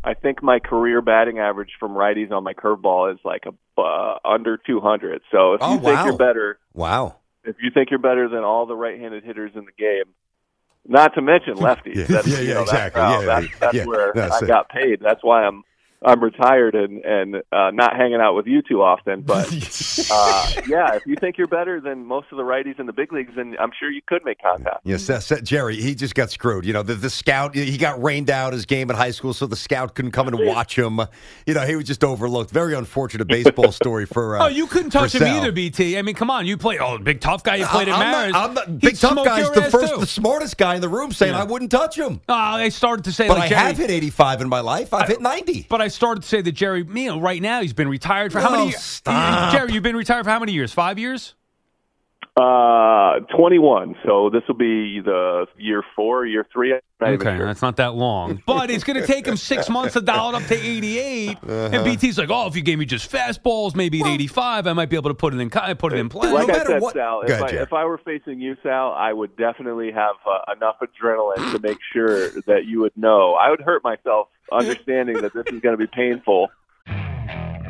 I 0.07 0.13
think 0.13 0.41
my 0.41 0.59
career 0.59 1.01
batting 1.01 1.37
average 1.39 1.71
from 1.79 1.91
righties 1.91 2.31
on 2.31 2.43
my 2.43 2.53
curveball 2.53 3.13
is 3.13 3.19
like 3.25 3.43
a, 3.45 3.81
uh, 3.81 4.17
under 4.23 4.55
200. 4.57 5.21
So 5.31 5.53
if 5.55 5.61
you 5.61 5.67
Oh, 5.67 5.77
think 5.79 6.05
you're 6.05 6.17
better, 6.17 6.59
wow. 6.73 7.17
if 7.43 7.57
you 7.61 7.71
think 7.73 7.89
you're 7.89 7.99
better 7.99 8.29
than 8.29 8.43
all 8.45 8.65
the 8.65 8.75
right-handed 8.75 9.25
hitters 9.25 9.51
in 9.53 9.65
the 9.65 9.71
game, 9.77 10.05
not 10.87 11.13
to 11.15 11.21
mention 11.21 11.55
lefties. 11.55 11.95
Yeah, 11.97 12.05
that's, 12.05 12.27
yeah, 12.27 12.39
you 12.39 12.53
know, 12.53 12.61
exactly. 12.61 13.01
That's, 13.01 13.19
Yeah, 13.21 13.25
that's, 13.25 13.59
that's 13.59 13.75
yeah, 13.75 13.85
where 13.85 14.13
that's 14.15 14.41
I 14.41 14.45
it. 14.45 14.47
got 14.47 14.69
paid. 14.69 14.99
That's 15.01 15.21
why 15.23 15.43
I'm 15.43 15.63
I'm 16.05 16.23
retired 16.23 16.75
and 16.75 17.03
and 17.03 17.35
uh, 17.51 17.71
not 17.71 17.95
hanging 17.95 18.21
out 18.21 18.35
with 18.35 18.45
you 18.45 18.61
too 18.61 18.83
often. 18.83 19.21
But 19.21 19.47
uh, 20.11 20.51
yeah, 20.67 20.93
if 20.93 21.05
you 21.07 21.15
think 21.15 21.37
you're 21.39 21.47
better 21.47 21.81
than 21.81 22.05
most 22.05 22.27
of 22.31 22.37
the 22.37 22.43
righties 22.43 22.79
in 22.79 22.85
the 22.85 22.93
big 22.93 23.11
leagues, 23.11 23.33
then 23.35 23.55
I'm 23.59 23.71
sure 23.79 23.89
you 23.89 24.01
could 24.07 24.23
make 24.23 24.39
contact. 24.41 24.81
Yes, 24.83 25.09
uh, 25.09 25.19
Seth- 25.19 25.43
Jerry, 25.43 25.75
he 25.77 25.95
just 25.95 26.13
got 26.13 26.29
screwed. 26.29 26.65
You 26.65 26.73
know, 26.73 26.83
the, 26.83 26.93
the 26.93 27.09
scout, 27.09 27.55
he 27.55 27.77
got 27.77 28.01
rained 28.01 28.29
out 28.29 28.53
his 28.53 28.65
game 28.67 28.89
in 28.91 28.95
high 28.95 29.09
school, 29.11 29.33
so 29.33 29.47
the 29.47 29.55
scout 29.55 29.95
couldn't 29.95 30.11
come 30.11 30.27
and 30.27 30.37
watch 30.45 30.77
him. 30.77 30.99
You 31.47 31.55
know, 31.55 31.65
he 31.65 31.75
was 31.75 31.85
just 31.85 32.03
overlooked. 32.03 32.51
Very 32.51 32.75
unfortunate 32.75 33.27
baseball 33.27 33.71
story 33.71 34.05
for. 34.05 34.37
Uh, 34.37 34.45
Oh, 34.45 34.49
you 34.49 34.67
couldn't 34.67 34.91
touch 34.91 35.15
him 35.15 35.21
Sal. 35.21 35.37
either, 35.37 35.51
BT. 35.51 35.97
I 35.97 36.03
mean, 36.03 36.13
come 36.15 36.29
on, 36.29 36.45
you 36.45 36.57
played. 36.57 36.79
Oh, 36.79 36.97
big 36.99 37.19
tough 37.21 37.43
guy. 37.43 37.55
You 37.55 37.65
played 37.65 37.89
at 37.89 37.95
I'm 37.95 38.11
Maris. 38.11 38.33
Not, 38.33 38.49
I'm 38.49 38.53
not, 38.53 38.67
He'd 38.67 38.79
big 38.81 38.97
tough 38.99 39.13
smoke 39.13 39.25
guy's 39.25 39.49
the 39.51 39.63
first, 39.63 39.93
too. 39.95 39.99
the 39.99 40.05
smartest 40.07 40.57
guy 40.57 40.75
in 40.75 40.81
the 40.81 40.89
room 40.89 41.11
saying 41.11 41.33
Yeah. 41.33 41.41
I 41.41 41.43
wouldn't 41.43 41.71
touch 41.71 41.97
him. 41.97 42.21
Oh, 42.29 42.33
I 42.33 42.69
started 42.69 43.03
to 43.05 43.11
say 43.11 43.27
But 43.27 43.39
like 43.39 43.45
I 43.51 43.55
Jerry, 43.55 43.61
have 43.67 43.77
hit 43.77 43.89
85 43.89 44.41
in 44.41 44.49
my 44.49 44.59
life. 44.59 44.93
I've 44.93 45.07
hit 45.07 45.21
90. 45.21 45.65
But 45.69 45.81
I 45.81 45.86
started 45.87 46.21
to 46.21 46.27
say 46.27 46.41
that 46.41 46.51
Jerry, 46.53 46.85
you 46.87 47.05
know, 47.07 47.19
right 47.19 47.41
now 47.41 47.61
he's 47.61 47.73
been 47.73 47.87
retired 47.89 48.31
for 48.31 48.39
how 48.39 48.51
many? 48.51 48.71
stop. 48.71 49.51
Jerry, 49.53 49.73
you've 49.73 49.83
been 49.83 49.95
retired 49.95 50.23
for 50.23 50.29
how 50.29 50.39
many 50.39 50.53
years? 50.53 50.73
Five 50.73 50.99
years? 50.99 51.35
Uh, 52.39 53.19
21. 53.35 53.95
So 54.05 54.29
this 54.31 54.43
will 54.47 54.55
be 54.55 54.99
the 54.99 55.47
year 55.57 55.83
four, 55.95 56.23
year 56.25 56.45
three. 56.53 56.69
Not 57.01 57.09
Okay, 57.13 57.35
sure. 57.35 57.45
that's 57.47 57.63
not 57.63 57.77
that 57.77 57.95
long. 57.95 58.43
But 58.45 58.69
it's 58.69 58.83
going 58.83 58.99
to 59.01 59.07
take 59.07 59.25
him 59.25 59.37
six 59.37 59.69
months 59.69 59.93
to 59.93 60.01
dial 60.01 60.29
it 60.29 60.35
up 60.35 60.43
to 60.47 60.55
88. 60.55 61.37
And 61.47 61.83
BT's 61.85 62.17
like, 62.19 62.29
oh, 62.29 62.45
if 62.47 62.55
you 62.55 62.61
gave 62.61 62.77
me 62.77 62.85
just 62.85 63.11
fastballs, 63.11 63.75
maybe 63.75 64.01
at 64.01 64.07
85, 64.07 64.67
I 64.67 64.73
might 64.73 64.89
be 64.89 64.95
able 64.97 65.09
to 65.09 65.15
put 65.15 65.33
it 65.33 65.39
in 65.39 65.49
co- 65.49 65.73
put 65.75 65.93
it 65.93 65.99
in 65.99 66.09
play. 66.09 66.31
like 66.31 66.47
no 66.47 66.53
I 66.53 66.57
matter 66.57 66.69
said, 66.73 66.81
what- 66.81 66.93
Sal, 66.93 67.21
Go 67.25 67.33
if, 67.33 67.41
ahead, 67.41 67.57
I, 67.57 67.61
if 67.63 67.73
I 67.73 67.85
were 67.85 67.97
facing 67.99 68.39
you, 68.39 68.55
Sal, 68.61 68.91
I 68.91 69.13
would 69.13 69.35
definitely 69.35 69.91
have 69.91 70.15
uh, 70.25 70.53
enough 70.55 70.75
adrenaline 70.81 71.53
to 71.53 71.59
make 71.59 71.79
sure 71.91 72.29
that 72.41 72.65
you 72.65 72.81
would 72.81 72.95
know. 72.95 73.33
I 73.33 73.49
would 73.49 73.61
hurt 73.61 73.83
myself 73.83 74.27
understanding 74.51 75.21
that 75.21 75.33
this 75.33 75.45
is 75.47 75.59
going 75.59 75.77
to 75.77 75.77
be 75.77 75.87
painful. 75.87 76.49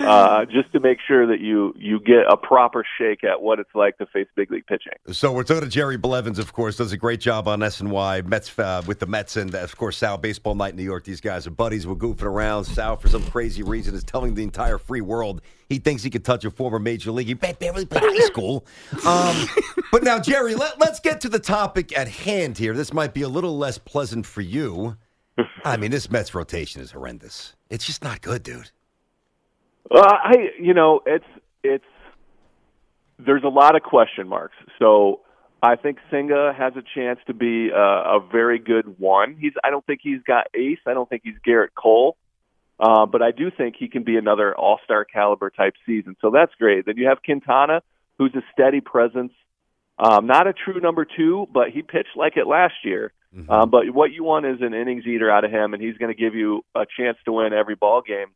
Uh, 0.00 0.44
just 0.44 0.72
to 0.72 0.80
make 0.80 0.98
sure 1.06 1.26
that 1.26 1.40
you 1.40 1.74
you 1.76 2.00
get 2.00 2.24
a 2.28 2.36
proper 2.36 2.84
shake 2.98 3.24
at 3.24 3.42
what 3.42 3.58
it's 3.58 3.74
like 3.74 3.98
to 3.98 4.06
face 4.06 4.26
big 4.36 4.50
league 4.50 4.66
pitching. 4.66 4.92
So 5.12 5.32
we're 5.32 5.42
talking 5.42 5.64
to 5.64 5.68
Jerry 5.68 5.96
Blevins, 5.96 6.38
of 6.38 6.52
course, 6.52 6.76
does 6.76 6.92
a 6.92 6.96
great 6.96 7.20
job 7.20 7.48
on 7.48 7.60
SNY 7.60 8.26
Mets 8.26 8.58
uh, 8.58 8.82
with 8.86 9.00
the 9.00 9.06
Mets, 9.06 9.36
and 9.36 9.54
of 9.54 9.76
course 9.76 9.96
Sal 9.96 10.18
Baseball 10.18 10.54
Night 10.54 10.70
in 10.70 10.76
New 10.76 10.84
York. 10.84 11.04
These 11.04 11.20
guys 11.20 11.46
are 11.46 11.50
buddies. 11.50 11.86
We're 11.86 11.96
goofing 11.96 12.22
around. 12.22 12.64
Sal, 12.64 12.96
for 12.96 13.08
some 13.08 13.24
crazy 13.24 13.62
reason, 13.62 13.94
is 13.94 14.04
telling 14.04 14.34
the 14.34 14.42
entire 14.42 14.78
free 14.78 15.00
world 15.00 15.42
he 15.68 15.78
thinks 15.78 16.02
he 16.02 16.10
could 16.10 16.24
touch 16.24 16.44
a 16.44 16.50
former 16.50 16.78
major 16.78 17.10
league. 17.10 17.26
He 17.26 17.34
barely 17.34 17.84
played 17.84 18.02
high 18.02 18.26
school. 18.26 18.64
Um, 19.06 19.46
but 19.92 20.02
now, 20.02 20.18
Jerry, 20.18 20.54
let, 20.54 20.80
let's 20.80 20.98
get 21.00 21.20
to 21.22 21.28
the 21.28 21.38
topic 21.38 21.96
at 21.96 22.08
hand 22.08 22.56
here. 22.56 22.72
This 22.72 22.92
might 22.92 23.12
be 23.12 23.22
a 23.22 23.28
little 23.28 23.58
less 23.58 23.76
pleasant 23.76 24.24
for 24.24 24.40
you. 24.40 24.96
I 25.64 25.76
mean, 25.76 25.90
this 25.90 26.10
Mets 26.10 26.34
rotation 26.34 26.80
is 26.80 26.92
horrendous. 26.92 27.54
It's 27.70 27.86
just 27.86 28.02
not 28.02 28.22
good, 28.22 28.42
dude. 28.42 28.70
Well, 29.90 30.04
I 30.04 30.34
you 30.60 30.74
know 30.74 31.00
it's 31.06 31.24
it's 31.62 31.84
there's 33.18 33.44
a 33.44 33.48
lot 33.48 33.76
of 33.76 33.82
question 33.82 34.28
marks. 34.28 34.56
So 34.78 35.20
I 35.62 35.76
think 35.76 35.98
Senga 36.10 36.52
has 36.56 36.74
a 36.76 36.82
chance 36.94 37.18
to 37.26 37.34
be 37.34 37.70
a, 37.70 37.76
a 37.76 38.20
very 38.30 38.58
good 38.58 38.98
one. 38.98 39.36
He's 39.38 39.52
I 39.64 39.70
don't 39.70 39.84
think 39.84 40.00
he's 40.02 40.22
got 40.22 40.46
ace. 40.54 40.78
I 40.86 40.94
don't 40.94 41.08
think 41.08 41.22
he's 41.24 41.36
Gerrit 41.46 41.74
Cole. 41.74 42.16
Uh, 42.80 43.06
but 43.06 43.22
I 43.22 43.32
do 43.32 43.50
think 43.50 43.74
he 43.76 43.88
can 43.88 44.04
be 44.04 44.16
another 44.16 44.56
all 44.56 44.78
star 44.84 45.04
caliber 45.04 45.50
type 45.50 45.74
season. 45.84 46.16
So 46.20 46.30
that's 46.30 46.54
great. 46.54 46.86
Then 46.86 46.96
you 46.96 47.08
have 47.08 47.18
Quintana, 47.24 47.82
who's 48.18 48.34
a 48.36 48.42
steady 48.52 48.80
presence. 48.80 49.32
Um, 49.98 50.26
not 50.26 50.46
a 50.46 50.52
true 50.52 50.80
number 50.80 51.04
two, 51.04 51.48
but 51.52 51.70
he 51.70 51.82
pitched 51.82 52.16
like 52.16 52.36
it 52.36 52.46
last 52.46 52.74
year. 52.84 53.12
Mm-hmm. 53.34 53.50
Um, 53.50 53.70
but 53.70 53.90
what 53.90 54.12
you 54.12 54.22
want 54.22 54.46
is 54.46 54.58
an 54.60 54.74
innings 54.74 55.06
eater 55.06 55.28
out 55.28 55.44
of 55.44 55.50
him, 55.50 55.74
and 55.74 55.82
he's 55.82 55.96
going 55.96 56.14
to 56.14 56.18
give 56.18 56.36
you 56.36 56.64
a 56.74 56.86
chance 56.96 57.18
to 57.24 57.32
win 57.32 57.52
every 57.52 57.74
ball 57.74 58.00
game. 58.00 58.28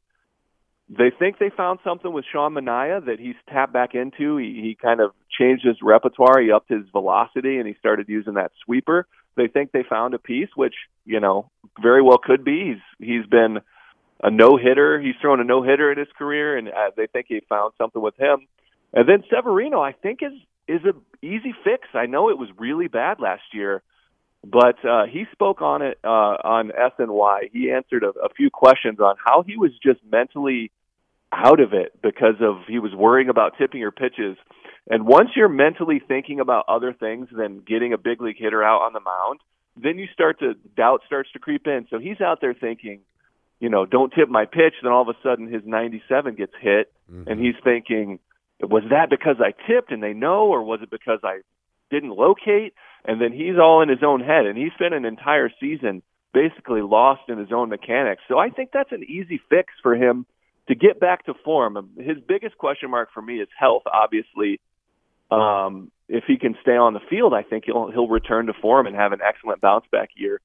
They 0.89 1.11
think 1.17 1.39
they 1.39 1.51
found 1.57 1.79
something 1.85 2.13
with 2.13 2.25
Sean 2.31 2.55
Manaea 2.55 3.07
that 3.07 3.19
he's 3.19 3.37
tapped 3.49 3.73
back 3.73 3.95
into. 3.95 4.37
He, 4.37 4.61
he 4.63 4.77
kind 4.81 5.01
of 5.01 5.13
changed 5.31 5.65
his 5.65 5.77
repertoire. 5.83 6.41
He 6.41 6.53
upped 6.53 6.69
his 6.69 6.85
velocity, 6.93 7.59
and 7.59 7.67
he 7.67 7.75
started 7.79 8.09
using 8.09 8.35
that 8.35 8.53
sweeper. 8.65 9.07
They 9.37 9.49
think 9.49 9.73
they 9.73 9.85
found 9.89 10.13
a 10.15 10.19
piece, 10.19 10.51
which 10.55 10.75
you 11.07 11.21
know 11.21 11.51
very 11.81 12.03
well 12.03 12.19
could 12.19 12.45
be. 12.45 12.75
He's 12.99 13.09
he's 13.09 13.27
been 13.27 13.61
a 14.23 14.31
no 14.31 14.57
hitter. 14.57 15.01
He's 15.01 15.15
thrown 15.21 15.41
a 15.41 15.45
no 15.45 15.63
hitter 15.63 15.91
in 15.91 15.99
his 15.99 16.09
career, 16.19 16.57
and 16.59 16.69
uh, 16.69 16.91
they 16.97 17.07
think 17.07 17.27
he 17.29 17.41
found 17.49 17.73
something 17.79 18.03
with 18.03 18.19
him. 18.19 18.47
And 18.93 19.09
then 19.09 19.25
Severino, 19.35 19.81
I 19.81 19.93
think 19.93 20.21
is 20.23 20.33
is 20.69 20.85
a 20.85 20.93
easy 21.25 21.55
fix. 21.65 21.89
I 21.95 22.07
know 22.07 22.29
it 22.29 22.39
was 22.39 22.49
really 22.59 22.89
bad 22.89 23.19
last 23.21 23.43
year, 23.53 23.83
but 24.45 24.85
uh, 24.85 25.07
he 25.07 25.25
spoke 25.33 25.63
on 25.63 25.83
it 25.83 25.99
uh, 26.03 26.09
on 26.09 26.71
SNY. 26.71 27.51
He 27.53 27.71
answered 27.71 28.03
a, 28.03 28.09
a 28.09 28.29
few 28.37 28.51
questions 28.51 28.99
on 28.99 29.15
how 29.25 29.43
he 29.43 29.57
was 29.57 29.71
just 29.83 30.01
mentally 30.11 30.73
out 31.33 31.61
of 31.61 31.73
it 31.73 32.01
because 32.03 32.37
of 32.41 32.57
he 32.69 32.79
was 32.79 32.93
worrying 32.95 33.29
about 33.29 33.55
tipping 33.57 33.81
your 33.81 33.93
pitches. 33.93 34.37
And 34.91 35.07
once 35.07 35.31
you're 35.37 35.49
mentally 35.49 36.03
thinking 36.07 36.41
about 36.41 36.65
other 36.69 36.93
things 36.93 37.29
than 37.31 37.61
getting 37.61 37.93
a 37.93 37.99
big 37.99 38.21
league 38.21 38.37
hitter 38.39 38.63
out 38.63 38.83
on 38.83 38.93
the 38.93 39.01
mound, 39.01 39.41
then 39.77 39.99
you 39.99 40.07
start 40.13 40.41
to 40.41 40.55
doubt 40.77 41.03
starts 41.07 41.31
to 41.33 41.39
creep 41.39 41.67
in. 41.67 41.87
So 41.89 41.99
he's 41.99 42.21
out 42.21 42.41
there 42.41 42.53
thinking, 42.53 43.01
you 43.61 43.71
know, 43.71 43.87
don't 43.87 44.13
tip 44.13 44.29
my 44.29 44.45
pitch. 44.45 44.75
Then 44.83 44.93
all 44.93 45.03
of 45.03 45.09
a 45.09 45.19
sudden 45.23 45.51
his 45.51 45.63
97 45.65 46.35
gets 46.35 46.53
hit, 46.61 46.93
mm-hmm. 47.11 47.31
and 47.31 47.41
he's 47.41 47.55
thinking, 47.63 48.19
was 48.61 48.83
that 48.91 49.09
because 49.09 49.37
I 49.41 49.53
tipped 49.67 49.93
and 49.93 50.03
they 50.03 50.13
know, 50.13 50.49
or 50.49 50.63
was 50.63 50.81
it 50.83 50.91
because 50.91 51.21
I 51.23 51.41
didn't 51.91 52.11
locate? 52.11 52.75
And 53.05 53.21
then 53.21 53.33
he's 53.33 53.59
all 53.61 53.83
in 53.83 53.89
his 53.89 54.03
own 54.03 54.21
head, 54.21 54.47
and 54.47 54.57
he 54.57 54.71
spent 54.75 54.95
an 54.95 55.05
entire 55.05 55.51
season 55.61 56.03
basically 56.33 56.81
lost 56.81 57.23
in 57.29 57.39
his 57.39 57.53
own 57.53 57.69
mechanics. 57.69 58.23
So 58.29 58.39
I 58.39 58.51
think 58.51 58.71
that's 58.73 58.93
an 58.93 59.05
easy 59.05 59.41
fix 59.51 59.73
for 59.83 59.95
him 59.95 60.25
to 60.69 60.75
get 60.75 61.01
back 61.01 61.27
to 61.27 61.35
form. 61.45 61.91
His 61.99 62.19
biggest 62.27 62.57
question 62.57 62.91
mark 62.91 63.11
for 63.13 63.21
me 63.21 63.41
is 63.41 63.49
health. 63.59 63.83
Obviously, 63.93 64.61
um, 65.31 65.91
if 66.09 66.25
he 66.27 66.37
can 66.37 66.57
stay 66.63 66.77
on 66.77 66.95
the 66.95 67.01
field, 67.11 67.35
I 67.35 67.43
think 67.43 67.65
he'll 67.67 67.91
he'll 67.91 68.09
return 68.09 68.47
to 68.47 68.53
form 68.53 68.87
and 68.87 68.95
have 68.95 69.13
an 69.13 69.21
excellent 69.27 69.61
bounce 69.61 69.85
back 69.91 70.11
year. 70.15 70.41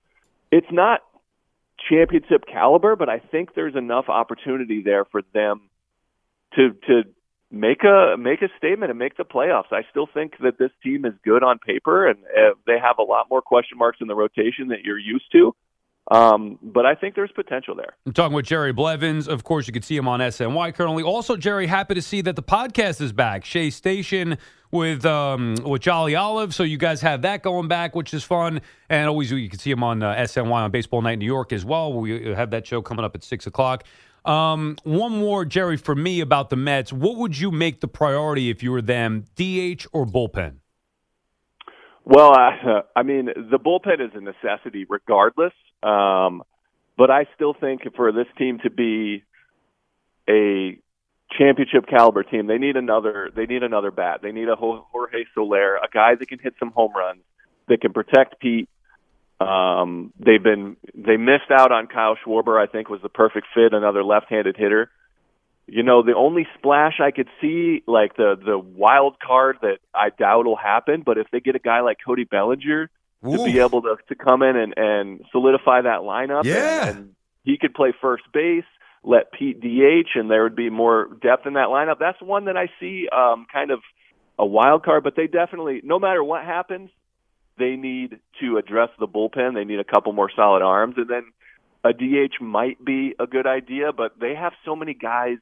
It's 0.52 0.72
not 0.72 1.02
championship 1.90 2.46
caliber, 2.52 2.96
but 2.96 3.10
I 3.10 3.20
think 3.20 3.54
there's 3.54 3.76
enough 3.76 4.10
opportunity 4.10 4.82
there 4.82 5.06
for 5.06 5.22
them 5.34 5.70
to 6.56 6.72
to 6.88 7.04
make 7.52 7.84
a 7.84 8.16
make 8.18 8.42
a 8.42 8.50
statement 8.58 8.90
and 8.90 9.00
make 9.00 9.18
the 9.18 9.24
playoffs. 9.24 9.72
I 9.72 9.82
still 9.90 10.08
think 10.14 10.34
that 10.42 10.58
this 10.58 10.72
team 10.84 11.06
is 11.06 11.14
good 11.24 11.44
on 11.44 11.60
paper, 11.60 12.08
and 12.08 12.20
uh, 12.26 12.54
they 12.66 12.78
have 12.80 12.98
a 13.00 13.04
lot 13.04 13.28
more 13.30 13.42
question 13.42 13.78
marks 13.78 14.00
in 14.02 14.08
the 14.08 14.16
rotation 14.16 14.70
that 14.70 14.84
you're 14.84 15.00
used 15.00 15.32
to. 15.32 15.56
Um, 16.10 16.58
but 16.62 16.86
I 16.86 16.96
think 16.96 17.16
there's 17.16 17.32
potential 17.34 17.76
there. 17.76 17.94
I'm 18.06 18.14
talking 18.14 18.34
with 18.34 18.46
Jerry 18.46 18.72
Blevins. 18.72 19.28
Of 19.28 19.44
course, 19.44 19.68
you 19.68 19.74
can 19.74 19.82
see 19.82 19.98
him 19.98 20.08
on 20.08 20.22
SNY 20.22 20.74
currently. 20.74 21.04
Also, 21.04 21.36
Jerry, 21.36 21.68
happy 21.68 21.96
to 21.96 22.02
see 22.02 22.22
that 22.22 22.38
the 22.38 22.44
podcast 22.44 23.02
is 23.02 23.12
back. 23.12 23.44
Shea 23.44 23.70
Station 23.70 24.38
with 24.72 25.06
um, 25.06 25.56
with 25.66 25.82
Jolly 25.82 26.16
Olive. 26.16 26.56
So 26.56 26.64
you 26.64 26.78
guys 26.78 27.02
have 27.02 27.24
that 27.24 27.44
going 27.44 27.68
back, 27.68 27.94
which 27.94 28.14
is 28.14 28.24
fun. 28.24 28.62
And 28.90 29.10
always 29.10 29.32
you 29.32 29.50
can 29.50 29.60
see 29.60 29.72
him 29.72 29.84
on 29.84 30.02
uh, 30.02 30.16
SNY 30.16 30.50
on 30.50 30.72
Baseball 30.72 31.02
Night 31.02 31.14
in 31.14 31.20
New 31.20 31.26
York 31.26 31.52
as 31.52 31.66
well. 31.66 31.92
We 31.92 32.34
have 32.34 32.52
that 32.52 32.66
show 32.66 32.82
coming 32.82 33.04
up 33.04 33.14
at 33.14 33.24
six 33.24 33.46
o'clock. 33.46 33.84
Um, 34.28 34.76
one 34.84 35.14
more, 35.14 35.46
Jerry, 35.46 35.78
for 35.78 35.96
me 35.96 36.20
about 36.20 36.50
the 36.50 36.58
Mets. 36.58 36.92
What 36.92 37.18
would 37.18 37.40
you 37.40 37.50
make 37.50 37.80
the 37.80 37.88
priority 37.88 38.50
if 38.50 38.62
you 38.62 38.72
were 38.72 38.82
them, 38.82 39.26
DH 39.36 39.88
or 39.94 40.06
bullpen? 40.06 40.58
Well, 42.04 42.34
I 42.96 43.04
mean, 43.04 43.26
the 43.26 43.60
bullpen 43.60 44.02
is 44.06 44.12
a 44.14 44.22
necessity 44.22 44.86
regardless. 44.88 45.54
Um, 45.84 46.44
but 46.98 47.12
I 47.12 47.26
still 47.36 47.54
think 47.54 47.82
for 47.96 48.12
this 48.12 48.26
team 48.38 48.60
to 48.64 48.70
be 48.70 49.24
a 50.28 50.80
championship 51.38 51.86
caliber 51.88 52.24
team, 52.24 52.48
they 52.48 52.58
need 52.58 52.76
another. 52.76 53.30
They 53.34 53.46
need 53.46 53.64
another 53.64 53.92
bat. 53.92 54.22
They 54.24 54.32
need 54.32 54.50
a 54.50 54.56
Jorge 54.56 55.26
Soler, 55.36 55.76
a 55.76 55.88
guy 55.94 56.16
that 56.16 56.28
can 56.28 56.40
hit 56.40 56.56
some 56.60 56.72
home 56.72 56.94
runs, 56.96 57.22
that 57.68 57.82
can 57.82 57.94
protect 57.94 58.40
Pete. 58.40 58.68
Um, 59.40 60.14
they've 60.20 60.42
been 60.42 60.78
they 60.96 61.18
missed 61.18 61.52
out 61.52 61.72
on 61.72 61.88
Kyle 61.88 62.16
Schwarber. 62.26 62.62
I 62.62 62.66
think 62.66 62.90
was 62.90 63.02
the 63.02 63.10
perfect 63.10 63.48
fit, 63.54 63.74
another 63.74 64.04
left-handed 64.04 64.56
hitter. 64.58 64.90
You 65.68 65.84
know, 65.84 66.02
the 66.02 66.16
only 66.16 66.48
splash 66.58 67.00
I 67.02 67.12
could 67.12 67.28
see, 67.42 67.84
like 67.88 68.16
the 68.16 68.36
the 68.44 68.58
wild 68.58 69.20
card 69.20 69.58
that 69.62 69.80
I 69.94 70.10
doubt 70.10 70.46
will 70.46 70.56
happen, 70.56 71.04
but 71.06 71.18
if 71.18 71.28
they 71.32 71.40
get 71.40 71.56
a 71.56 71.60
guy 71.60 71.82
like 71.82 71.98
Cody 72.06 72.24
Bellinger 72.24 72.90
to 73.24 73.44
be 73.44 73.60
able 73.60 73.82
to 73.82 73.98
to 74.08 74.16
come 74.16 74.42
in 74.42 74.56
and 74.56 74.74
and 74.78 75.22
solidify 75.32 75.82
that 75.82 76.02
lineup. 76.02 76.46
Yeah. 76.46 76.88
And, 76.88 76.98
and 76.98 77.16
he 77.44 77.58
could 77.58 77.74
play 77.74 77.94
first 78.02 78.24
base, 78.34 78.66
let 79.04 79.32
Pete 79.32 79.62
DH, 79.62 80.16
and 80.16 80.30
there 80.30 80.44
would 80.44 80.56
be 80.56 80.70
more 80.70 81.08
depth 81.22 81.46
in 81.46 81.54
that 81.54 81.68
lineup. 81.68 81.98
That's 82.00 82.22
one 82.22 82.46
that 82.46 82.58
I 82.58 82.70
see 82.80 83.08
um, 83.16 83.46
kind 83.52 83.72
of 83.72 83.80
a 84.38 84.46
wild 84.46 84.84
card, 84.84 85.04
but 85.04 85.16
they 85.16 85.28
definitely, 85.28 85.82
no 85.84 85.98
matter 85.98 86.24
what 86.24 86.44
happens, 86.44 86.90
they 87.58 87.76
need 87.76 88.20
to 88.42 88.58
address 88.58 88.90
the 89.00 89.08
bullpen. 89.08 89.54
They 89.56 89.66
need 89.66 89.80
a 89.80 89.84
couple 89.84 90.14
more 90.14 90.32
solid 90.36 90.62
arms, 90.62 90.96
and 90.98 91.10
then 91.10 91.24
a 91.84 91.94
DH 91.94 92.42
might 92.42 92.84
be 92.84 93.16
a 93.20 93.28
good 93.28 93.48
idea, 93.48 93.92
but 93.94 94.20
they 94.20 94.36
have 94.36 94.54
so 94.66 94.76
many 94.76 94.94
guys 94.94 95.38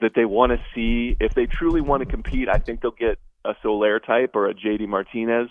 that 0.00 0.12
they 0.14 0.24
want 0.24 0.52
to 0.52 0.58
see. 0.74 1.16
If 1.20 1.34
they 1.34 1.46
truly 1.46 1.80
want 1.80 2.02
to 2.02 2.06
compete, 2.06 2.48
I 2.48 2.58
think 2.58 2.80
they'll 2.80 2.90
get 2.90 3.18
a 3.44 3.54
Soler 3.62 4.00
type 4.00 4.32
or 4.34 4.48
a 4.48 4.54
JD 4.54 4.88
Martinez 4.88 5.48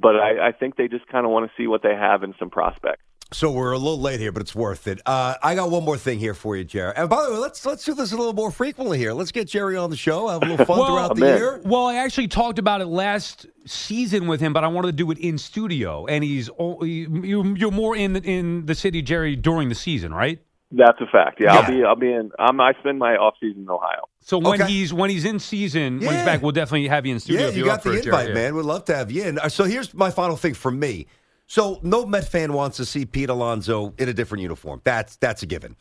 but 0.00 0.16
I, 0.16 0.48
I 0.48 0.52
think 0.52 0.76
they 0.76 0.88
just 0.88 1.06
kind 1.08 1.26
of 1.26 1.32
want 1.32 1.50
to 1.50 1.52
see 1.60 1.66
what 1.66 1.82
they 1.82 1.94
have 1.94 2.22
in 2.22 2.34
some 2.38 2.50
prospects. 2.50 3.02
So 3.30 3.50
we're 3.50 3.72
a 3.72 3.78
little 3.78 4.00
late 4.00 4.20
here, 4.20 4.32
but 4.32 4.40
it's 4.40 4.54
worth 4.54 4.86
it. 4.88 5.02
Uh, 5.04 5.34
I 5.42 5.54
got 5.54 5.70
one 5.70 5.84
more 5.84 5.98
thing 5.98 6.18
here 6.18 6.32
for 6.32 6.56
you, 6.56 6.64
Jerry. 6.64 6.94
And 6.96 7.10
by 7.10 7.26
the 7.26 7.32
way, 7.32 7.36
let's 7.38 7.64
let's 7.66 7.84
do 7.84 7.92
this 7.92 8.12
a 8.12 8.16
little 8.16 8.32
more 8.32 8.50
frequently 8.50 8.96
here. 8.96 9.12
Let's 9.12 9.32
get 9.32 9.48
Jerry 9.48 9.76
on 9.76 9.90
the 9.90 9.96
show, 9.96 10.28
have 10.28 10.42
a 10.42 10.46
little 10.46 10.64
fun 10.64 10.78
well, 10.78 10.86
throughout 10.86 11.14
the 11.14 11.20
man. 11.20 11.36
year. 11.36 11.60
Well, 11.62 11.86
I 11.86 11.96
actually 11.96 12.28
talked 12.28 12.58
about 12.58 12.80
it 12.80 12.86
last 12.86 13.44
season 13.66 14.28
with 14.28 14.40
him, 14.40 14.54
but 14.54 14.64
I 14.64 14.68
wanted 14.68 14.88
to 14.88 14.92
do 14.92 15.10
it 15.10 15.18
in 15.18 15.36
studio. 15.36 16.06
And 16.06 16.24
he's 16.24 16.48
you're 16.58 17.70
more 17.70 17.94
in 17.94 18.14
the, 18.14 18.22
in 18.22 18.64
the 18.64 18.74
city, 18.74 19.02
Jerry, 19.02 19.36
during 19.36 19.68
the 19.68 19.74
season, 19.74 20.14
right? 20.14 20.40
That's 20.70 20.98
a 21.00 21.06
fact. 21.06 21.38
Yeah, 21.38 21.52
Yeah. 21.52 21.60
I'll 21.60 21.70
be. 21.70 21.84
I'll 21.84 21.96
be 21.96 22.12
in. 22.12 22.30
I'm, 22.38 22.58
I 22.62 22.72
spend 22.80 22.98
my 22.98 23.16
off 23.16 23.34
season 23.40 23.62
in 23.62 23.68
Ohio. 23.70 24.08
So 24.20 24.38
when 24.38 24.60
he's 24.62 24.92
when 24.94 25.10
he's 25.10 25.26
in 25.26 25.38
season, 25.38 26.00
when 26.00 26.14
he's 26.14 26.24
back, 26.24 26.40
we'll 26.42 26.52
definitely 26.52 26.88
have 26.88 27.04
you 27.04 27.12
in 27.12 27.20
studio. 27.20 27.42
Yeah, 27.42 27.48
if 27.48 27.56
you 27.58 27.64
got 27.66 27.82
the 27.82 27.92
it, 27.92 28.04
Jerry. 28.04 28.20
invite, 28.20 28.34
man. 28.34 28.54
We'd 28.54 28.64
love 28.64 28.86
to 28.86 28.96
have 28.96 29.10
you 29.10 29.24
in. 29.24 29.38
Uh, 29.38 29.50
So 29.50 29.64
here's 29.64 29.92
my 29.92 30.10
final 30.10 30.36
thing 30.36 30.54
for 30.54 30.70
me. 30.70 31.06
So 31.48 31.80
no 31.82 32.04
Met 32.04 32.28
fan 32.28 32.52
wants 32.52 32.76
to 32.76 32.84
see 32.84 33.06
Pete 33.06 33.30
Alonso 33.30 33.94
in 33.98 34.08
a 34.10 34.12
different 34.12 34.42
uniform. 34.42 34.82
That's 34.84 35.16
that's 35.16 35.42
a 35.42 35.46
given. 35.46 35.76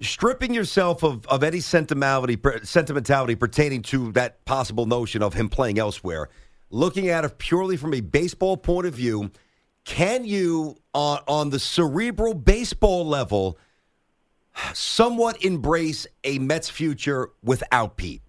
Stripping 0.00 0.52
yourself 0.52 1.04
of, 1.04 1.24
of 1.28 1.44
any 1.44 1.60
sentimentality 1.60 2.36
sentimentality 2.64 3.36
pertaining 3.36 3.82
to 3.82 4.10
that 4.12 4.44
possible 4.44 4.84
notion 4.84 5.22
of 5.22 5.34
him 5.34 5.48
playing 5.48 5.78
elsewhere, 5.78 6.28
looking 6.70 7.08
at 7.08 7.24
it 7.24 7.38
purely 7.38 7.76
from 7.76 7.94
a 7.94 8.00
baseball 8.00 8.56
point 8.56 8.84
of 8.84 8.94
view, 8.94 9.30
can 9.84 10.24
you 10.24 10.76
on 10.92 11.20
on 11.28 11.50
the 11.50 11.60
cerebral 11.60 12.34
baseball 12.34 13.06
level 13.06 13.56
somewhat 14.74 15.44
embrace 15.44 16.04
a 16.24 16.40
Mets 16.40 16.68
future 16.68 17.30
without 17.44 17.96
Pete? 17.96 18.22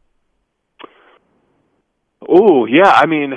Oh 2.30 2.68
yeah, 2.68 2.92
I 2.92 3.08
mean 3.08 3.34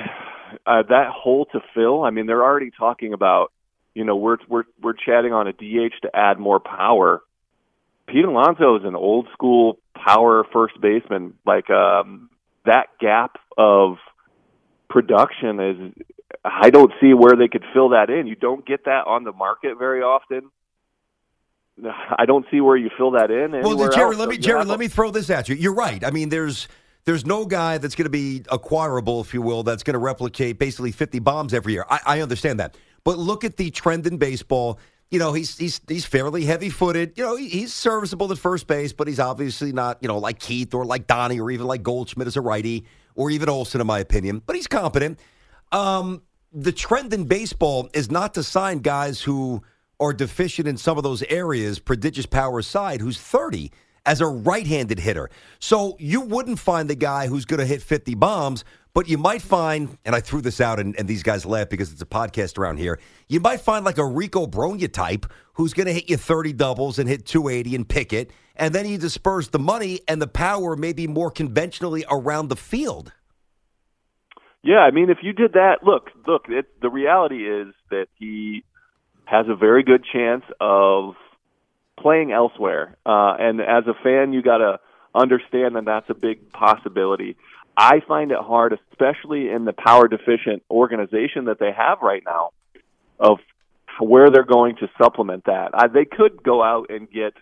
uh, 0.67 0.83
that 0.89 1.07
hole 1.09 1.45
to 1.53 1.61
fill. 1.73 2.03
I 2.03 2.11
mean 2.11 2.25
they're 2.25 2.43
already 2.43 2.71
talking 2.77 3.13
about. 3.13 3.51
You 3.93 4.03
know, 4.05 4.15
we're 4.15 4.37
we're 4.47 4.65
we're 4.81 4.93
chatting 4.93 5.33
on 5.33 5.47
a 5.47 5.53
DH 5.53 6.01
to 6.03 6.09
add 6.13 6.37
more 6.37 6.59
power. 6.59 7.21
Pete 8.07 8.25
Alonso 8.25 8.77
is 8.77 8.83
an 8.85 8.95
old 8.95 9.27
school 9.33 9.79
power 9.95 10.45
first 10.53 10.79
baseman. 10.79 11.33
Like 11.45 11.69
um, 11.71 12.29
that 12.65 12.87
gap 12.99 13.37
of 13.57 13.97
production 14.89 15.59
is. 15.59 16.03
I 16.43 16.69
don't 16.69 16.91
see 17.01 17.13
where 17.13 17.35
they 17.35 17.47
could 17.47 17.63
fill 17.73 17.89
that 17.89 18.09
in. 18.09 18.27
You 18.27 18.35
don't 18.35 18.65
get 18.65 18.85
that 18.85 19.07
on 19.07 19.23
the 19.23 19.31
market 19.31 19.77
very 19.79 20.01
often. 20.01 20.51
I 21.85 22.25
don't 22.25 22.45
see 22.51 22.59
where 22.61 22.75
you 22.75 22.89
fill 22.97 23.11
that 23.11 23.31
in. 23.31 23.51
Well, 23.51 23.89
Jerry, 23.89 24.11
else. 24.11 24.17
let 24.17 24.29
me 24.29 24.35
you 24.35 24.41
Jerry, 24.41 24.65
let 24.65 24.79
me 24.79 24.87
throw 24.87 25.11
this 25.11 25.29
at 25.29 25.47
you. 25.47 25.55
You're 25.55 25.73
right. 25.73 26.03
I 26.03 26.11
mean, 26.11 26.29
there's 26.29 26.67
there's 27.07 27.25
no 27.25 27.45
guy 27.45 27.77
that's 27.77 27.95
going 27.95 28.03
to 28.03 28.09
be 28.09 28.43
acquirable, 28.51 29.21
if 29.21 29.33
you 29.33 29.41
will, 29.41 29.63
that's 29.63 29.81
going 29.81 29.93
to 29.93 29.97
replicate 29.97 30.59
basically 30.59 30.91
50 30.91 31.19
bombs 31.19 31.53
every 31.53 31.71
year. 31.71 31.85
I, 31.89 32.01
I 32.05 32.19
understand 32.19 32.59
that, 32.59 32.75
but 33.05 33.17
look 33.17 33.45
at 33.45 33.55
the 33.55 33.71
trend 33.71 34.05
in 34.05 34.17
baseball. 34.17 34.77
You 35.09 35.17
know, 35.17 35.31
he's 35.31 35.57
he's 35.57 35.79
he's 35.87 36.05
fairly 36.05 36.43
heavy 36.43 36.69
footed. 36.69 37.17
You 37.17 37.23
know, 37.23 37.37
he, 37.37 37.47
he's 37.47 37.73
serviceable 37.73 38.29
at 38.33 38.37
first 38.37 38.67
base, 38.67 38.91
but 38.91 39.07
he's 39.07 39.21
obviously 39.21 39.71
not 39.71 39.99
you 40.01 40.09
know 40.09 40.17
like 40.17 40.37
Keith 40.37 40.73
or 40.73 40.83
like 40.83 41.07
Donnie 41.07 41.39
or 41.39 41.49
even 41.49 41.65
like 41.65 41.81
Goldschmidt 41.81 42.27
as 42.27 42.35
a 42.35 42.41
righty 42.41 42.83
or 43.15 43.31
even 43.31 43.47
Olson, 43.47 43.79
in 43.79 43.87
my 43.87 43.99
opinion. 43.99 44.41
But 44.45 44.57
he's 44.57 44.67
competent. 44.67 45.17
Um, 45.71 46.23
the 46.51 46.73
trend 46.73 47.13
in 47.13 47.23
baseball 47.23 47.89
is 47.93 48.11
not 48.11 48.33
to 48.33 48.43
sign 48.43 48.79
guys 48.79 49.21
who 49.21 49.63
are 49.97 50.11
deficient 50.11 50.67
in 50.67 50.75
some 50.75 50.97
of 50.97 51.05
those 51.05 51.23
areas, 51.23 51.79
prodigious 51.79 52.25
power 52.25 52.59
aside, 52.59 52.99
who's 52.99 53.17
30 53.17 53.71
as 54.07 54.21
a 54.21 54.25
right 54.25 54.65
handed 54.65 54.97
hitter. 54.97 55.29
So 55.59 55.95
you 55.99 56.21
wouldn't 56.21 56.57
find 56.57 56.89
the 56.89 56.95
guy 56.95 57.27
who's 57.27 57.45
going 57.45 57.59
to 57.59 57.65
hit 57.65 57.83
50 57.83 58.15
bombs, 58.15 58.63
but 58.93 59.07
you 59.07 59.17
might 59.17 59.43
find, 59.43 59.97
and 60.05 60.15
I 60.15 60.21
threw 60.21 60.41
this 60.41 60.59
out 60.59 60.79
and, 60.79 60.97
and 60.97 61.07
these 61.07 61.21
guys 61.21 61.45
laugh 61.45 61.69
because 61.69 61.91
it's 61.91 62.01
a 62.01 62.05
podcast 62.05 62.57
around 62.57 62.77
here, 62.77 62.99
you 63.27 63.39
might 63.39 63.61
find 63.61 63.85
like 63.85 63.99
a 63.99 64.05
Rico 64.05 64.47
Brogna 64.47 64.91
type 64.91 65.27
who's 65.53 65.73
going 65.73 65.85
to 65.85 65.93
hit 65.93 66.09
you 66.09 66.17
30 66.17 66.53
doubles 66.53 66.97
and 66.97 67.07
hit 67.07 67.25
280 67.25 67.75
and 67.75 67.87
pick 67.87 68.13
it. 68.13 68.31
And 68.55 68.73
then 68.73 68.87
you 68.87 68.97
disperse 68.97 69.49
the 69.49 69.59
money 69.59 69.99
and 70.07 70.19
the 70.19 70.27
power 70.27 70.75
maybe 70.75 71.05
more 71.05 71.29
conventionally 71.29 72.05
around 72.09 72.47
the 72.47 72.55
field. 72.55 73.11
Yeah, 74.63 74.79
I 74.79 74.91
mean, 74.91 75.09
if 75.09 75.19
you 75.21 75.33
did 75.33 75.53
that, 75.53 75.83
look, 75.83 76.09
look. 76.25 76.45
It, 76.49 76.65
the 76.81 76.89
reality 76.89 77.47
is 77.47 77.73
that 77.91 78.07
he 78.17 78.63
has 79.25 79.45
a 79.47 79.55
very 79.55 79.83
good 79.83 80.03
chance 80.11 80.43
of 80.59 81.13
playing 81.99 82.31
elsewhere, 82.31 82.95
uh, 83.05 83.35
and 83.39 83.61
as 83.61 83.83
a 83.87 83.93
fan, 84.03 84.33
you 84.33 84.41
got 84.41 84.57
to 84.57 84.79
understand 85.15 85.75
that 85.75 85.85
that's 85.85 86.09
a 86.09 86.13
big 86.13 86.51
possibility. 86.51 87.35
I 87.75 88.01
find 88.07 88.31
it 88.31 88.39
hard, 88.39 88.77
especially 88.91 89.49
in 89.49 89.65
the 89.65 89.73
power 89.73 90.07
deficient 90.07 90.63
organization 90.69 91.45
that 91.45 91.59
they 91.59 91.71
have 91.75 91.99
right 92.01 92.23
now, 92.25 92.49
of 93.19 93.39
where 93.99 94.29
they're 94.29 94.43
going 94.43 94.75
to 94.77 94.89
supplement 95.01 95.45
that. 95.45 95.71
I, 95.73 95.87
they 95.87 96.05
could 96.05 96.43
go 96.43 96.63
out 96.63 96.87
and 96.89 97.09
get, 97.09 97.33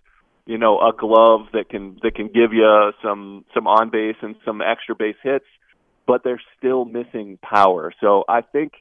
you 0.46 0.58
know, 0.58 0.80
a 0.80 0.94
glove 0.98 1.48
that 1.54 1.70
can 1.70 2.00
that 2.04 2.16
can 2.16 2.28
give 2.28 2.54
you 2.54 2.92
some 3.04 3.46
some 3.54 3.68
on 3.68 3.90
base 3.90 4.18
and 4.22 4.36
some 4.46 4.62
extra 4.62 4.96
base 4.96 5.18
hits 5.24 5.46
but 6.06 6.24
they're 6.24 6.42
still 6.58 6.86
missing 6.86 7.38
power. 7.42 7.94
So 8.00 8.24
I 8.28 8.42
think 8.42 8.74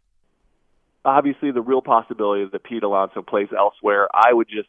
obviously 1.04 1.50
the 1.50 1.62
real 1.62 1.83
possibility 1.83 2.43
is 2.43 2.52
that 2.52 2.64
Pete 2.64 2.83
Alonso 2.83 3.23
plays 3.23 3.49
elsewhere. 3.57 4.09
I 4.12 4.33
would 4.33 4.49
just 4.49 4.69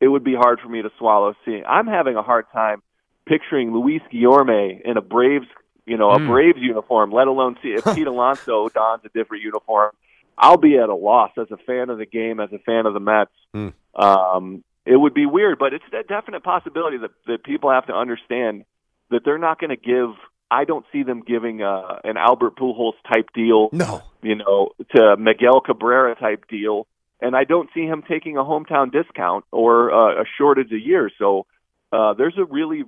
it 0.00 0.08
would 0.08 0.24
be 0.24 0.34
hard 0.34 0.60
for 0.60 0.68
me 0.68 0.82
to 0.82 0.90
swallow 0.98 1.34
seeing. 1.44 1.64
I'm 1.66 1.86
having 1.86 2.16
a 2.16 2.22
hard 2.22 2.46
time 2.52 2.82
picturing 3.26 3.72
Luis 3.72 4.00
Guillorme 4.12 4.80
in 4.84 4.96
a 4.96 5.02
Braves, 5.02 5.46
you 5.86 5.96
know, 5.96 6.10
a 6.10 6.18
Mm. 6.18 6.28
Braves 6.28 6.58
uniform, 6.60 7.10
let 7.12 7.26
alone 7.28 7.56
see 7.62 7.68
if 7.70 7.84
Pete 7.94 8.06
Alonso 8.06 8.68
dons 8.68 9.02
a 9.04 9.08
different 9.10 9.42
uniform. 9.42 9.90
I'll 10.36 10.56
be 10.56 10.78
at 10.78 10.88
a 10.88 10.94
loss 10.94 11.32
as 11.36 11.50
a 11.50 11.56
fan 11.56 11.90
of 11.90 11.98
the 11.98 12.06
game, 12.06 12.38
as 12.40 12.52
a 12.52 12.58
fan 12.60 12.86
of 12.86 12.94
the 12.94 13.00
Mets. 13.00 13.32
Mm. 13.54 13.72
Um, 13.94 14.64
it 14.86 14.96
would 14.96 15.12
be 15.14 15.26
weird, 15.26 15.58
but 15.58 15.74
it's 15.74 15.84
a 15.92 16.02
definite 16.04 16.42
possibility 16.44 16.96
that, 16.98 17.10
that 17.26 17.42
people 17.44 17.70
have 17.70 17.86
to 17.86 17.92
understand 17.94 18.64
that 19.10 19.22
they're 19.24 19.38
not 19.38 19.58
going 19.60 19.70
to 19.70 19.76
give. 19.76 20.10
I 20.50 20.64
don't 20.64 20.86
see 20.92 21.02
them 21.02 21.22
giving 21.26 21.60
uh, 21.62 21.98
an 22.04 22.16
Albert 22.16 22.56
Pujols 22.56 22.94
type 23.12 23.30
deal. 23.34 23.68
No, 23.72 24.02
you 24.22 24.36
know, 24.36 24.70
to 24.94 25.16
Miguel 25.18 25.60
Cabrera 25.60 26.14
type 26.14 26.46
deal, 26.48 26.86
and 27.20 27.36
I 27.36 27.44
don't 27.44 27.68
see 27.74 27.82
him 27.82 28.02
taking 28.08 28.36
a 28.36 28.42
hometown 28.42 28.92
discount 28.92 29.44
or 29.50 29.92
uh, 29.92 30.22
a 30.22 30.24
shortage 30.36 30.72
a 30.72 30.78
year. 30.78 31.10
So 31.18 31.46
uh, 31.92 32.14
there's 32.14 32.34
a 32.38 32.44
really 32.44 32.84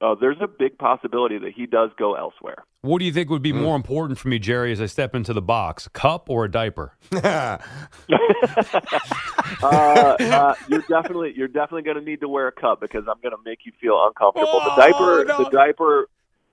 uh, 0.00 0.14
there's 0.20 0.36
a 0.40 0.46
big 0.46 0.78
possibility 0.78 1.38
that 1.38 1.52
he 1.54 1.66
does 1.66 1.90
go 1.98 2.14
elsewhere. 2.14 2.64
What 2.82 3.00
do 3.00 3.04
you 3.04 3.12
think 3.12 3.30
would 3.30 3.42
be 3.42 3.52
more 3.52 3.74
important 3.74 4.18
for 4.18 4.28
me, 4.28 4.38
Jerry, 4.38 4.70
as 4.70 4.80
I 4.80 4.86
step 4.86 5.16
into 5.16 5.32
the 5.32 5.42
box? 5.42 5.86
A 5.86 5.90
cup 5.90 6.30
or 6.30 6.44
a 6.44 6.50
diaper? 6.50 6.92
uh, 7.12 7.58
uh, 9.62 10.54
you're 10.68 10.84
definitely 10.88 11.32
you're 11.36 11.48
definitely 11.48 11.82
going 11.82 11.96
to 11.96 12.04
need 12.04 12.20
to 12.20 12.28
wear 12.28 12.46
a 12.46 12.52
cup 12.52 12.80
because 12.80 13.04
I'm 13.08 13.20
going 13.20 13.32
to 13.32 13.42
make 13.44 13.60
you 13.64 13.72
feel 13.80 14.00
uncomfortable. 14.06 14.60
the 14.60 14.74
diaper, 14.76 15.24
the 15.24 15.50
diaper, 15.50 16.08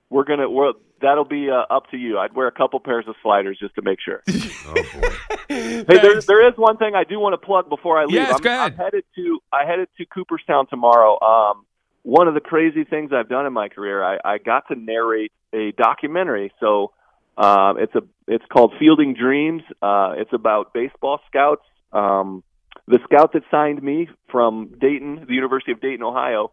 we're 0.09 0.23
gonna 0.23 0.49
we're, 0.49 0.73
that'll 1.01 1.25
be 1.25 1.49
uh, 1.49 1.73
up 1.73 1.89
to 1.91 1.97
you. 1.97 2.17
I'd 2.17 2.33
wear 2.33 2.47
a 2.47 2.51
couple 2.51 2.79
pairs 2.79 3.05
of 3.07 3.15
sliders 3.21 3.57
just 3.59 3.75
to 3.75 3.81
make 3.81 3.99
sure. 4.01 4.23
Hey, 5.47 5.83
there, 5.83 6.19
there 6.21 6.47
is 6.47 6.57
one 6.57 6.77
thing 6.77 6.95
I 6.95 7.03
do 7.03 7.19
want 7.19 7.33
to 7.33 7.37
plug 7.37 7.69
before 7.69 7.99
I 7.99 8.05
leave. 8.05 8.15
Yes, 8.15 8.33
I'm, 8.35 8.41
go 8.41 8.49
ahead. 8.49 8.71
I'm 8.71 8.77
headed 8.77 9.03
to 9.15 9.39
I 9.53 9.65
headed 9.65 9.89
to 9.97 10.05
Cooperstown 10.05 10.65
tomorrow. 10.67 11.19
Um, 11.21 11.65
one 12.01 12.27
of 12.27 12.33
the 12.33 12.39
crazy 12.39 12.83
things 12.83 13.11
I've 13.13 13.29
done 13.29 13.45
in 13.45 13.53
my 13.53 13.69
career, 13.69 14.03
I, 14.03 14.17
I 14.25 14.37
got 14.39 14.67
to 14.69 14.75
narrate 14.75 15.31
a 15.53 15.71
documentary. 15.71 16.51
So 16.59 16.93
um, 17.37 17.77
it's 17.79 17.93
a 17.95 18.01
it's 18.27 18.45
called 18.51 18.73
Fielding 18.79 19.13
Dreams. 19.13 19.61
Uh, 19.81 20.13
it's 20.17 20.33
about 20.33 20.73
baseball 20.73 21.19
scouts. 21.27 21.63
Um, 21.93 22.43
the 22.87 22.99
scout 23.05 23.33
that 23.33 23.43
signed 23.49 23.81
me 23.81 24.09
from 24.29 24.73
Dayton, 24.79 25.25
the 25.27 25.33
University 25.33 25.71
of 25.71 25.81
Dayton, 25.81 26.03
Ohio, 26.03 26.51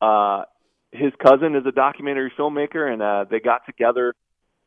uh, 0.00 0.44
his 0.94 1.12
cousin 1.22 1.56
is 1.56 1.66
a 1.66 1.72
documentary 1.72 2.32
filmmaker, 2.38 2.90
and 2.90 3.02
uh, 3.02 3.24
they 3.28 3.40
got 3.40 3.66
together 3.66 4.14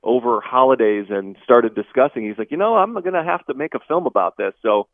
over 0.03 0.41
holidays 0.41 1.07
and 1.09 1.37
started 1.43 1.73
discussing. 1.73 2.27
He's 2.27 2.37
like, 2.37 2.51
you 2.51 2.57
know, 2.57 2.75
I'm 2.75 2.93
going 2.93 3.13
to 3.13 3.23
have 3.23 3.45
to 3.47 3.53
make 3.53 3.73
a 3.73 3.79
film 3.87 4.05
about 4.05 4.37
this. 4.37 4.53
So 4.61 4.87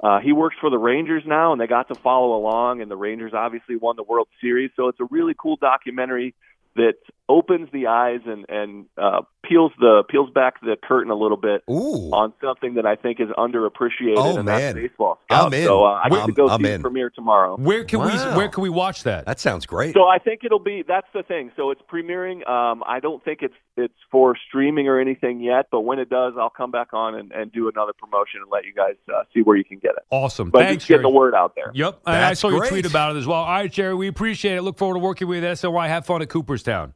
uh, 0.00 0.18
he 0.20 0.32
works 0.32 0.56
for 0.60 0.70
the 0.70 0.78
Rangers 0.78 1.22
now, 1.26 1.52
and 1.52 1.60
they 1.60 1.66
got 1.66 1.88
to 1.88 1.94
follow 1.94 2.36
along. 2.36 2.80
And 2.80 2.90
the 2.90 2.96
Rangers 2.96 3.32
obviously 3.34 3.76
won 3.76 3.96
the 3.96 4.02
World 4.02 4.28
Series, 4.40 4.70
so 4.76 4.88
it's 4.88 5.00
a 5.00 5.06
really 5.10 5.34
cool 5.38 5.56
documentary 5.56 6.34
that 6.76 6.94
opens 7.28 7.68
the 7.72 7.86
eyes 7.86 8.20
and 8.26 8.46
and 8.48 8.86
uh, 8.96 9.20
peels 9.44 9.72
the 9.78 10.02
peels 10.08 10.30
back 10.34 10.60
the 10.60 10.76
curtain 10.82 11.10
a 11.10 11.14
little 11.14 11.36
bit 11.36 11.62
on 11.66 12.32
something 12.42 12.74
that 12.74 12.86
I 12.86 12.96
think 12.96 13.20
is 13.20 13.28
underappreciated, 13.36 14.14
Oh, 14.16 14.36
and 14.36 14.44
man. 14.46 14.74
that's 14.74 14.74
baseball. 14.74 15.18
I'm 15.30 15.36
scouts. 15.50 15.54
in. 15.56 15.64
So 15.64 15.84
uh, 15.84 16.00
I 16.04 16.08
get 16.08 16.14
to 16.16 16.20
I'm- 16.20 16.30
go 16.32 16.48
I'm 16.48 16.62
see 16.64 16.70
in. 16.70 16.80
the 16.80 16.82
premiere 16.88 17.10
tomorrow. 17.10 17.56
Where 17.56 17.84
can 17.84 18.00
Wow. 18.00 18.30
we 18.32 18.36
Where 18.36 18.48
can 18.48 18.62
we 18.62 18.70
watch 18.70 19.02
that? 19.04 19.26
That 19.26 19.40
sounds 19.40 19.66
great. 19.66 19.94
So 19.94 20.04
I 20.04 20.18
think 20.18 20.40
it'll 20.44 20.58
be 20.58 20.82
that's 20.86 21.06
the 21.14 21.22
thing. 21.22 21.50
So 21.56 21.70
it's 21.70 21.80
premiering. 21.92 22.48
Um, 22.48 22.82
I 22.86 23.00
don't 23.00 23.22
think 23.24 23.40
it's 23.42 23.54
it's 23.76 23.94
for 24.10 24.36
streaming 24.48 24.88
or 24.88 24.98
anything 24.98 25.40
yet, 25.40 25.66
but 25.70 25.82
when 25.82 25.98
it 25.98 26.10
does, 26.10 26.34
I'll 26.38 26.50
come 26.50 26.70
back 26.70 26.92
on 26.92 27.14
and, 27.14 27.30
and 27.32 27.52
do 27.52 27.68
another 27.68 27.92
promotion 27.92 28.40
and 28.42 28.50
let 28.50 28.64
you 28.64 28.72
guys 28.74 28.94
uh, 29.14 29.22
see 29.32 29.42
where 29.42 29.56
you 29.56 29.64
can 29.64 29.78
get 29.78 29.92
it. 29.92 30.02
Awesome. 30.10 30.50
But 30.50 30.60
Thanks, 30.62 30.82
just 30.82 30.88
get 30.88 30.94
Jerry. 30.94 31.02
the 31.02 31.08
word 31.10 31.34
out 31.34 31.54
there. 31.54 31.70
Yep, 31.74 32.00
I- 32.04 32.10
I 32.16 32.20
That's 32.20 32.40
saw 32.40 32.48
your 32.48 32.66
tweet 32.66 32.86
about 32.86 33.14
it 33.14 33.18
as 33.20 33.26
well. 33.26 33.38
All 33.38 33.46
right, 33.48 33.70
Jerry, 33.70 33.94
we 33.94 34.08
appreciate 34.08 34.56
it. 34.56 34.62
Look 34.62 34.78
forward 34.78 34.94
to 34.94 34.98
working 35.00 35.28
with 35.28 35.42
you 35.44 35.48
at 35.48 35.56
SNY. 35.58 35.86
Have 35.88 36.06
fun 36.06 36.22
at 36.22 36.28
Cooperstown. 36.28 36.94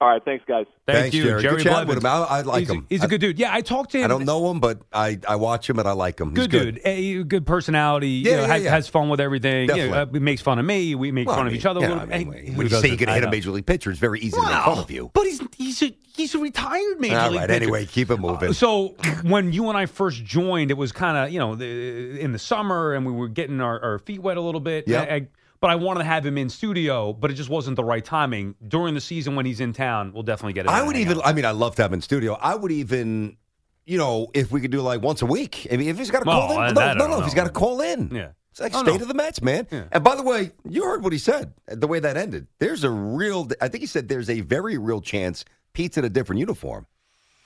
All 0.00 0.08
right, 0.08 0.22
thanks, 0.24 0.44
guys. 0.46 0.66
Thank 0.86 0.98
Thanks, 0.98 1.16
you, 1.16 1.22
Jerry. 1.22 1.42
Jerry 1.42 1.56
Good 1.58 1.62
chat 1.62 1.72
Blevins. 1.72 1.88
with 1.94 2.04
him. 2.04 2.06
I, 2.10 2.16
I 2.24 2.40
like 2.42 2.60
he's 2.60 2.70
him. 2.70 2.86
He's 2.90 3.00
a 3.00 3.04
I- 3.04 3.06
good 3.06 3.20
dude. 3.20 3.38
Yeah, 3.38 3.54
I 3.54 3.60
talked 3.62 3.92
to 3.92 3.98
him. 3.98 4.04
I 4.04 4.08
don't 4.08 4.24
know 4.24 4.50
him, 4.50 4.58
but 4.60 4.80
I, 4.92 5.18
I 5.26 5.36
watch 5.36 5.70
him 5.70 5.78
and 5.78 5.88
I 5.88 5.92
like 5.92 6.20
him. 6.20 6.34
He's 6.34 6.48
Good, 6.48 6.74
dude. 6.74 6.80
Eh, 6.84 7.22
good 7.22 7.46
personality. 7.46 8.08
you 8.08 8.30
Yeah, 8.30 8.36
know, 8.38 8.42
yeah, 8.42 8.48
has, 8.48 8.62
yeah. 8.64 8.70
has 8.70 8.88
fun 8.88 9.08
with 9.08 9.20
everything. 9.20 9.62
You 9.62 9.66
know, 9.68 9.74
Definitely. 9.94 10.18
uh, 10.18 10.22
makes 10.22 10.42
fun 10.42 10.58
of 10.58 10.64
me. 10.66 10.94
We 10.96 11.10
make 11.12 11.28
Well, 11.28 11.36
fun 11.36 11.46
I 11.46 11.48
of 11.50 11.54
each 11.54 11.64
other. 11.64 11.80
you 11.80 11.86
a 11.86 11.88
little. 11.88 12.02
I 12.02 12.06
mean, 12.18 12.32
Hey, 12.32 12.50
when 12.50 12.62
you 12.66 12.68
say 12.68 12.68
doesn't? 12.68 12.90
you 12.90 12.96
can 12.98 13.08
I 13.08 13.14
hit 13.14 13.24
a 13.24 13.30
major 13.30 13.50
league 13.52 13.66
pitcher, 13.66 13.90
it's 13.90 14.00
very 14.00 14.18
easy 14.20 14.32
to 14.32 14.42
make 14.42 14.50
fun 14.50 14.78
of 14.78 14.90
you. 14.90 15.10
But 15.14 15.24
he's 15.26 15.40
he's 15.56 15.82
a 15.82 15.94
he's 16.14 16.34
a 16.34 16.38
retired 16.38 17.00
major 17.00 17.16
All 17.16 17.30
league 17.30 17.40
right. 17.40 17.48
pitcher. 17.48 17.62
Anyway, 17.62 17.86
keep 17.86 18.10
it 18.10 18.18
moving. 18.18 18.52
So 18.52 18.96
when 19.22 19.52
you 19.52 19.68
and 19.68 19.78
I 19.78 19.86
first 19.86 20.24
joined, 20.24 20.70
it 20.72 20.76
was 20.76 20.90
kind 20.92 21.16
of 21.16 21.30
you 21.32 21.38
know 21.38 21.54
the, 21.54 22.20
in 22.20 22.32
the 22.32 22.38
summer, 22.40 22.92
and 22.94 23.06
we 23.06 23.12
were 23.12 23.28
getting 23.28 23.60
our, 23.60 23.80
our 23.80 23.98
feet 24.00 24.20
wet 24.20 24.36
a 24.36 24.40
little 24.42 24.60
bit. 24.60 24.86
Yeah. 24.88 25.20
But 25.64 25.70
I 25.70 25.76
wanted 25.76 26.00
to 26.00 26.04
have 26.04 26.26
him 26.26 26.36
in 26.36 26.50
studio, 26.50 27.14
but 27.14 27.30
it 27.30 27.34
just 27.36 27.48
wasn't 27.48 27.76
the 27.76 27.84
right 27.84 28.04
timing. 28.04 28.54
During 28.68 28.92
the 28.94 29.00
season 29.00 29.34
when 29.34 29.46
he's 29.46 29.60
in 29.60 29.72
town, 29.72 30.12
we'll 30.12 30.22
definitely 30.22 30.52
get 30.52 30.66
it. 30.66 30.70
I 30.70 30.82
would 30.82 30.94
even. 30.94 31.22
I 31.24 31.32
mean, 31.32 31.46
I 31.46 31.52
love 31.52 31.74
to 31.76 31.82
have 31.82 31.90
him 31.90 31.94
in 31.94 32.00
studio. 32.02 32.34
I 32.34 32.54
would 32.54 32.70
even. 32.70 33.38
You 33.86 33.96
know, 33.96 34.26
if 34.34 34.52
we 34.52 34.60
could 34.60 34.70
do 34.70 34.82
like 34.82 35.00
once 35.00 35.22
a 35.22 35.26
week. 35.26 35.66
I 35.72 35.78
mean, 35.78 35.88
if 35.88 35.96
he's 35.96 36.10
got 36.10 36.18
to 36.18 36.26
call 36.26 36.52
Oh, 36.52 36.62
in, 36.66 36.74
no, 36.74 36.92
no, 36.92 37.06
no. 37.06 37.18
If 37.20 37.24
he's 37.24 37.32
got 37.32 37.44
to 37.44 37.50
call 37.50 37.80
in, 37.80 38.10
Yeah. 38.14 38.32
It's 38.50 38.60
like 38.60 38.74
Oh, 38.74 38.82
state 38.82 38.96
no. 38.96 39.02
of 39.04 39.08
the 39.08 39.14
Mets, 39.14 39.40
man. 39.40 39.66
Yeah. 39.70 39.84
And 39.90 40.04
by 40.04 40.16
the 40.16 40.22
way, 40.22 40.50
you 40.68 40.84
heard 40.84 41.02
what 41.02 41.14
he 41.14 41.18
said. 41.18 41.54
The 41.66 41.86
way 41.86 41.98
that 41.98 42.18
ended. 42.18 42.46
There's 42.58 42.84
a 42.84 42.90
real. 42.90 43.48
I 43.62 43.68
think 43.68 43.80
he 43.80 43.86
said 43.86 44.06
there's 44.10 44.28
a 44.28 44.42
very 44.42 44.76
real 44.76 45.00
chance 45.00 45.46
Pete's 45.72 45.96
in 45.96 46.04
a 46.04 46.10
different 46.10 46.40
uniform. 46.40 46.86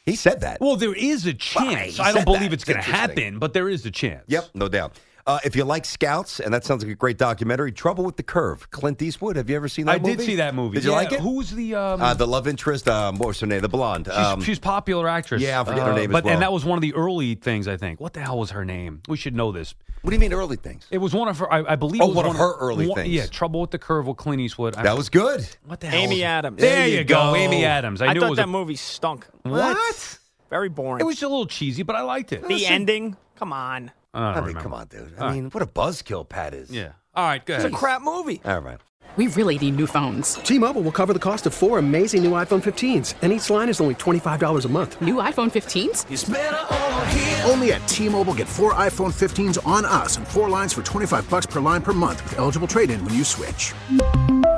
He 0.05 0.17
said 0.17 0.41
that. 0.41 0.61
Well, 0.61 0.75
there 0.75 0.93
is 0.95 1.25
a 1.25 1.35
chance. 1.35 1.99
he 1.99 2.03
I 2.03 2.11
don't 2.13 2.25
believe 2.25 2.41
that. 2.51 2.53
it's 2.55 2.65
going 2.65 2.83
to 2.83 2.83
happen, 2.83 3.39
but 3.39 3.53
there 3.53 3.69
is 3.69 3.87
a 3.87 3.93
chance. 3.93 4.25
Yep, 4.27 4.49
no 4.55 4.67
doubt. 4.69 4.99
Uh, 5.29 5.39
if 5.45 5.55
you 5.55 5.63
like 5.63 5.85
Scouts, 5.85 6.41
and 6.41 6.55
that 6.55 6.65
sounds 6.65 6.83
like 6.83 6.91
a 6.91 6.95
great 6.97 7.19
documentary, 7.19 7.71
Trouble 7.71 8.03
with 8.03 8.17
the 8.17 8.23
Curve, 8.23 8.71
Clint 8.71 9.03
Eastwood. 9.03 9.37
Have 9.37 9.51
you 9.51 9.57
ever 9.57 9.69
seen 9.69 9.85
that 9.85 10.01
movie? 10.01 10.09
I 10.09 10.13
movie? 10.13 10.17
did 10.17 10.27
see 10.27 10.37
that 10.37 10.55
movie. 10.55 10.75
Did 10.77 10.85
you 10.85 10.91
Yeah, 10.93 10.97
like 10.97 11.13
it? 11.13 11.21
Who's 11.21 11.51
the 11.51 11.75
um, 11.75 12.01
Uh, 12.01 12.15
the 12.15 12.27
love 12.27 12.49
interest, 12.49 12.89
um, 12.89 13.19
what 13.19 13.27
was 13.29 13.41
her 13.41 13.47
name? 13.47 13.61
The 13.61 13.69
blonde. 13.69 14.07
She's, 14.07 14.17
Um, 14.17 14.41
she's 14.41 14.57
a 14.57 14.61
popular 14.63 15.07
actress. 15.07 15.43
yeah, 15.43 15.61
I 15.61 15.65
forget 15.65 15.83
her 15.87 15.93
Uh, 15.93 15.97
name 15.97 16.11
as 16.11 16.13
But 16.13 16.25
well. 16.25 16.33
and 16.33 16.41
that 16.43 16.51
was 16.51 16.65
one 16.65 16.79
of 16.79 16.83
the 16.83 16.95
early 16.95 17.35
things 17.35 17.69
I 17.69 17.77
think. 17.77 18.01
What 18.01 18.15
the 18.15 18.21
hell 18.21 18.39
was 18.39 18.53
her 18.53 18.65
name? 18.65 19.03
We 19.07 19.19
should 19.19 19.37
know 19.37 19.53
this. 19.53 19.75
what 20.01 20.13
do 20.13 20.17
you 20.17 20.21
mean 20.21 20.33
early 20.33 20.57
things? 20.57 20.87
It 20.91 20.97
was 20.99 21.13
one 21.13 21.29
of 21.29 21.39
her. 21.41 21.53
I, 21.53 21.73
I 21.73 21.77
believe. 21.77 22.01
Oh, 22.01 22.07
it 22.07 22.09
was 22.09 22.17
one 22.17 22.27
of 22.27 22.37
her 22.37 22.55
early 22.59 22.87
one- 22.87 22.97
things. 23.03 23.11
Yeah, 23.13 23.27
Trouble 23.27 23.61
with 23.61 23.73
the 23.73 23.79
Curve 23.79 24.07
with 24.07 24.17
Clint 24.17 24.41
Eastwood. 24.41 24.77
I- 24.77 24.85
That 24.85 24.97
was 24.97 25.11
good. 25.11 25.47
what 25.67 25.81
the 25.81 25.89
hell? 25.89 26.01
Amy 26.01 26.25
Adams. 26.25 26.59
There, 26.59 26.75
There 26.75 26.89
you 26.89 26.99
you 27.01 27.05
go. 27.05 27.33
go. 27.33 27.37
Amy 27.37 27.67
Adams. 27.67 28.01
I, 28.01 28.07
I, 28.07 28.13
knew 28.15 28.21
thought 28.21 28.27
it 28.29 28.31
was 28.31 28.37
that 28.39 28.45
a, 28.45 28.47
movie 28.47 28.77
stunk. 28.77 29.27
What? 29.43 30.19
Very 30.49 30.71
boring. 30.71 31.03
It 31.03 31.05
was 31.05 31.23
a 31.23 31.29
little 31.29 31.47
cheesy, 31.47 31.83
but 31.83 31.97
I 31.97 32.01
liked 32.01 32.33
it. 32.33 32.49
the 32.49 32.65
ending. 32.67 33.19
Come 33.37 33.53
on. 33.53 33.91
I, 34.15 34.19
don't 34.21 34.27
I 34.29 34.35
mean, 34.35 34.47
remember. 34.49 34.61
come 34.63 34.75
on, 34.75 34.87
dude. 34.87 35.15
I 35.19 35.21
All 35.21 35.27
right. 35.29 35.35
mean, 35.35 35.51
what 35.51 35.63
a 35.63 35.67
buzzkill 35.67 36.29
Pat 36.29 36.55
is. 36.55 36.71
Yeah. 36.71 36.93
All 37.15 37.27
right. 37.27 37.45
Go 37.45 37.55
It's 37.55 37.65
a 37.65 37.67
ahead. 37.69 37.79
crap 37.79 38.03
movie. 38.03 38.41
All 38.45 38.61
right. 38.61 38.79
We 39.17 39.27
really 39.29 39.59
need 39.59 39.75
new 39.77 39.87
phones. 39.87 40.35
T-Mobile 40.35 40.83
will 40.83 40.93
cover 40.93 41.13
the 41.13 41.19
cost 41.19 41.47
of 41.47 41.55
four 41.55 41.79
amazing 41.79 42.23
new 42.23 42.33
iPhone 42.33 42.63
15s, 42.63 43.15
and 43.23 43.33
each 43.33 43.49
line 43.51 43.69
is 43.69 43.81
only 43.81 43.95
$25 43.97 44.65
a 44.65 44.69
month. 44.69 45.01
New 45.01 45.17
iPhone 45.17 45.51
15s? 45.51 47.49
Only 47.51 47.73
at 47.73 47.87
T-Mobile, 47.89 48.35
get 48.35 48.47
four 48.47 48.75
iPhone 48.75 49.13
15s 49.13 49.67
on 49.67 49.85
us 49.85 50.19
and 50.19 50.29
four 50.29 50.49
lines 50.49 50.73
for 50.73 50.83
25 50.83 51.29
bucks 51.31 51.47
per 51.47 51.59
line 51.61 51.83
per 51.83 51.93
month 51.95 52.23
with 52.25 52.39
eligible 52.39 52.69
trade-in 52.69 53.05
when 53.05 53.15
you 53.15 53.25
switch. 53.25 53.73